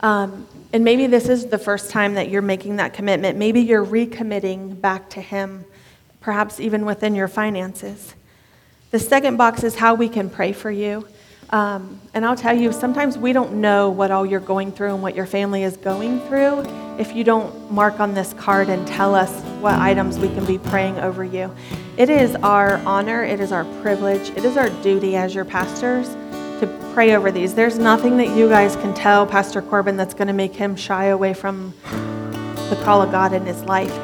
Um, 0.00 0.46
and 0.72 0.84
maybe 0.84 1.06
this 1.06 1.28
is 1.28 1.46
the 1.46 1.58
first 1.58 1.90
time 1.90 2.14
that 2.14 2.28
you're 2.28 2.42
making 2.42 2.76
that 2.76 2.92
commitment. 2.92 3.38
Maybe 3.38 3.60
you're 3.60 3.84
recommitting 3.84 4.80
back 4.80 5.10
to 5.10 5.20
Him, 5.20 5.64
perhaps 6.20 6.60
even 6.60 6.84
within 6.84 7.14
your 7.14 7.28
finances. 7.28 8.14
The 8.90 8.98
second 8.98 9.36
box 9.36 9.64
is 9.64 9.74
how 9.74 9.94
we 9.94 10.08
can 10.08 10.30
pray 10.30 10.52
for 10.52 10.70
you. 10.70 11.06
Um, 11.50 12.00
and 12.12 12.26
I'll 12.26 12.36
tell 12.36 12.56
you, 12.56 12.72
sometimes 12.72 13.16
we 13.16 13.32
don't 13.32 13.54
know 13.54 13.88
what 13.88 14.10
all 14.10 14.26
you're 14.26 14.38
going 14.38 14.70
through 14.70 14.92
and 14.92 15.02
what 15.02 15.14
your 15.16 15.24
family 15.24 15.62
is 15.62 15.78
going 15.78 16.20
through 16.28 16.60
if 16.98 17.14
you 17.14 17.24
don't 17.24 17.70
mark 17.72 18.00
on 18.00 18.12
this 18.12 18.34
card 18.34 18.68
and 18.68 18.86
tell 18.86 19.14
us 19.14 19.30
what 19.60 19.74
items 19.74 20.18
we 20.18 20.28
can 20.28 20.44
be 20.44 20.58
praying 20.58 20.98
over 20.98 21.24
you. 21.24 21.54
It 21.96 22.10
is 22.10 22.34
our 22.36 22.76
honor, 22.78 23.24
it 23.24 23.40
is 23.40 23.50
our 23.50 23.64
privilege, 23.80 24.28
it 24.30 24.44
is 24.44 24.58
our 24.58 24.68
duty 24.82 25.16
as 25.16 25.34
your 25.34 25.46
pastors 25.46 26.08
to 26.08 26.27
pray 26.98 27.14
over 27.14 27.30
these. 27.30 27.54
There's 27.54 27.78
nothing 27.78 28.16
that 28.16 28.36
you 28.36 28.48
guys 28.48 28.74
can 28.74 28.92
tell 28.92 29.24
Pastor 29.24 29.62
Corbin 29.62 29.96
that's 29.96 30.14
going 30.14 30.26
to 30.26 30.32
make 30.32 30.52
him 30.52 30.74
shy 30.74 31.04
away 31.04 31.32
from 31.32 31.72
the 31.84 32.80
call 32.82 33.00
of 33.00 33.12
God 33.12 33.32
in 33.32 33.46
his 33.46 33.62
life. 33.66 33.96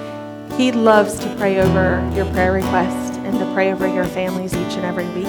He 0.56 0.70
loves 0.70 1.18
to 1.18 1.34
pray 1.34 1.58
over 1.58 2.08
your 2.14 2.24
prayer 2.26 2.52
requests 2.52 3.16
and 3.16 3.36
to 3.40 3.52
pray 3.52 3.72
over 3.72 3.92
your 3.92 4.04
families 4.04 4.54
each 4.54 4.74
and 4.74 4.84
every 4.84 5.08
week. 5.08 5.26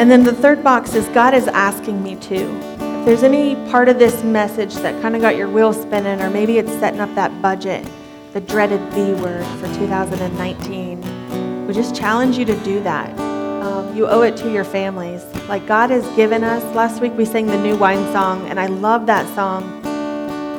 And 0.00 0.10
then 0.10 0.24
the 0.24 0.32
third 0.32 0.64
box 0.64 0.94
is 0.94 1.08
God 1.10 1.32
is 1.32 1.46
asking 1.46 2.02
me 2.02 2.16
to. 2.16 2.34
If 2.34 3.06
there's 3.06 3.22
any 3.22 3.54
part 3.70 3.88
of 3.88 4.00
this 4.00 4.24
message 4.24 4.74
that 4.78 5.00
kind 5.00 5.14
of 5.14 5.22
got 5.22 5.36
your 5.36 5.48
wheels 5.48 5.80
spinning, 5.80 6.20
or 6.20 6.28
maybe 6.28 6.58
it's 6.58 6.72
setting 6.72 6.98
up 6.98 7.14
that 7.14 7.40
budget, 7.40 7.88
the 8.32 8.40
dreaded 8.40 8.80
B 8.90 9.12
word 9.12 9.46
for 9.60 9.72
2019, 9.76 11.66
we 11.68 11.72
just 11.72 11.94
challenge 11.94 12.36
you 12.36 12.44
to 12.46 12.56
do 12.64 12.82
that. 12.82 13.27
Um, 13.62 13.96
you 13.96 14.06
owe 14.06 14.22
it 14.22 14.36
to 14.38 14.52
your 14.52 14.64
families. 14.64 15.24
Like 15.48 15.66
God 15.66 15.90
has 15.90 16.06
given 16.16 16.44
us. 16.44 16.62
Last 16.74 17.00
week 17.00 17.12
we 17.16 17.24
sang 17.24 17.46
the 17.46 17.60
new 17.60 17.76
wine 17.76 18.12
song, 18.12 18.46
and 18.48 18.60
I 18.60 18.66
love 18.66 19.06
that 19.06 19.26
song 19.34 19.78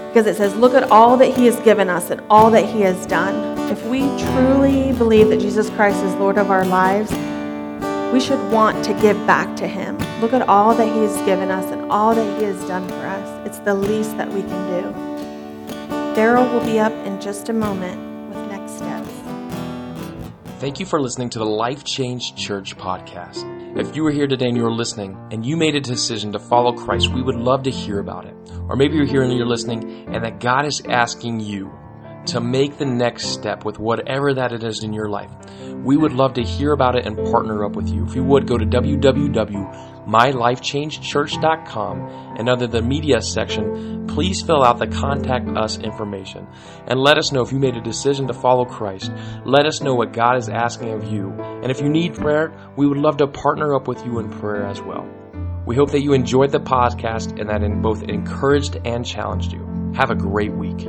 because 0.10 0.26
it 0.26 0.36
says, 0.36 0.56
Look 0.56 0.74
at 0.74 0.84
all 0.92 1.18
that 1.18 1.36
He 1.38 1.46
has 1.46 1.60
given 1.62 1.90
us 1.90 2.10
and 2.10 2.22
all 2.30 2.50
that 2.52 2.66
He 2.66 2.82
has 2.82 3.06
done. 3.06 3.58
If 3.72 3.86
we 3.86 4.00
truly 4.20 4.92
believe 4.94 5.30
that 5.30 5.40
Jesus 5.40 5.70
Christ 5.70 6.04
is 6.04 6.14
Lord 6.16 6.38
of 6.38 6.50
our 6.50 6.66
lives, 6.66 7.12
we 8.12 8.20
should 8.20 8.52
want 8.52 8.84
to 8.86 8.94
give 8.96 9.16
back 9.28 9.56
to 9.58 9.68
Him. 9.68 9.98
Look 10.20 10.34
at 10.34 10.50
all 10.50 10.74
that 10.74 10.88
He 10.88 11.00
has 11.02 11.16
given 11.28 11.52
us 11.52 11.66
and 11.72 11.92
all 11.92 12.16
that 12.16 12.40
He 12.40 12.46
has 12.46 12.60
done 12.68 12.88
for 12.88 13.06
us. 13.06 13.48
It's 13.48 13.60
the 13.60 13.76
least 13.76 14.18
that 14.18 14.28
we 14.30 14.42
can 14.42 14.82
do. 14.82 15.86
Daryl 16.16 16.52
will 16.52 16.66
be 16.66 16.80
up 16.80 16.94
in 17.06 17.22
just 17.22 17.50
a 17.50 17.54
moment. 17.54 18.09
Thank 20.60 20.82
you 20.82 20.86
for 20.86 21.00
listening 21.00 21.30
to 21.30 21.40
the 21.40 21.46
Life 21.46 21.86
Change 21.86 22.36
Church 22.36 22.76
podcast. 22.76 23.78
If 23.80 23.96
you 23.96 24.04
were 24.04 24.12
here 24.12 24.28
today 24.28 24.50
and 24.50 24.58
you're 24.58 24.70
listening 24.70 25.18
and 25.32 25.46
you 25.46 25.56
made 25.56 25.74
a 25.76 25.80
decision 25.80 26.34
to 26.34 26.40
follow 26.40 26.74
Christ, 26.74 27.14
we 27.14 27.22
would 27.22 27.38
love 27.38 27.64
to 27.64 27.72
hear 27.72 28.00
about 28.00 28.26
it. 28.26 28.36
Or 28.68 28.76
maybe 28.76 28.98
you're 28.98 29.06
here 29.06 29.22
and 29.22 29.34
you're 29.34 29.48
listening 29.48 30.14
and 30.14 30.22
that 30.26 30.42
God 30.42 30.66
is 30.66 30.82
asking 30.90 31.40
you 31.40 31.72
to 32.26 32.42
make 32.42 32.78
the 32.78 32.86
next 32.86 33.28
step 33.28 33.64
with 33.64 33.80
whatever 33.80 34.34
that 34.34 34.52
it 34.52 34.66
is 34.66 34.84
in 34.84 34.92
your 34.92 35.08
life. 35.08 35.32
We 35.62 35.96
would 35.96 36.12
love 36.12 36.34
to 36.34 36.44
hear 36.44 36.74
about 36.74 36.98
it 36.98 37.06
and 37.06 37.16
partner 37.16 37.64
up 37.64 37.78
with 37.78 37.88
you. 37.88 38.06
If 38.06 38.14
you 38.14 38.26
would, 38.26 38.46
go 38.46 38.58
to 38.58 38.66
www.mylifechangechurch.com 40.10 42.36
and 42.38 42.50
under 42.50 42.68
the 42.68 42.82
media 42.82 43.22
section, 43.22 44.08
please 44.08 44.42
fill 44.42 44.64
out 44.64 44.80
the 44.80 44.88
contact 44.88 45.48
us 45.58 45.78
information 45.78 46.48
and 46.88 47.00
let 47.00 47.18
us 47.18 47.32
know 47.32 47.42
if 47.42 47.52
you 47.52 47.60
made 47.60 47.76
a 47.76 47.82
decision 47.82 48.28
to 48.28 48.34
follow 48.34 48.66
Christ. 48.66 49.12
Let 49.46 49.66
us 49.66 49.82
know 49.82 49.96
what 49.96 50.14
God 50.14 50.38
is 50.38 50.50
asking 50.50 50.92
of 50.92 51.12
you. 51.12 51.32
And 51.32 51.72
if 51.72 51.82
you 51.82 51.90
need 51.90 52.16
prayer, 52.16 52.54
we 52.76 52.88
would 52.88 52.98
love 52.98 53.18
to 53.18 53.28
partner 53.28 53.76
up 53.76 53.88
with 53.88 54.04
you 54.06 54.20
in 54.20 54.30
prayer 54.30 54.66
as 54.66 54.82
well. 54.82 55.08
We 55.66 55.76
hope 55.76 55.92
that 55.92 56.02
you 56.02 56.14
enjoyed 56.14 56.52
the 56.52 56.60
podcast 56.60 57.40
and 57.40 57.50
that 57.50 57.62
it 57.62 57.82
both 57.82 58.04
encouraged 58.04 58.78
and 58.86 59.06
challenged 59.06 59.52
you. 59.52 59.94
Have 59.96 60.10
a 60.10 60.16
great 60.16 60.54
week. 60.54 60.88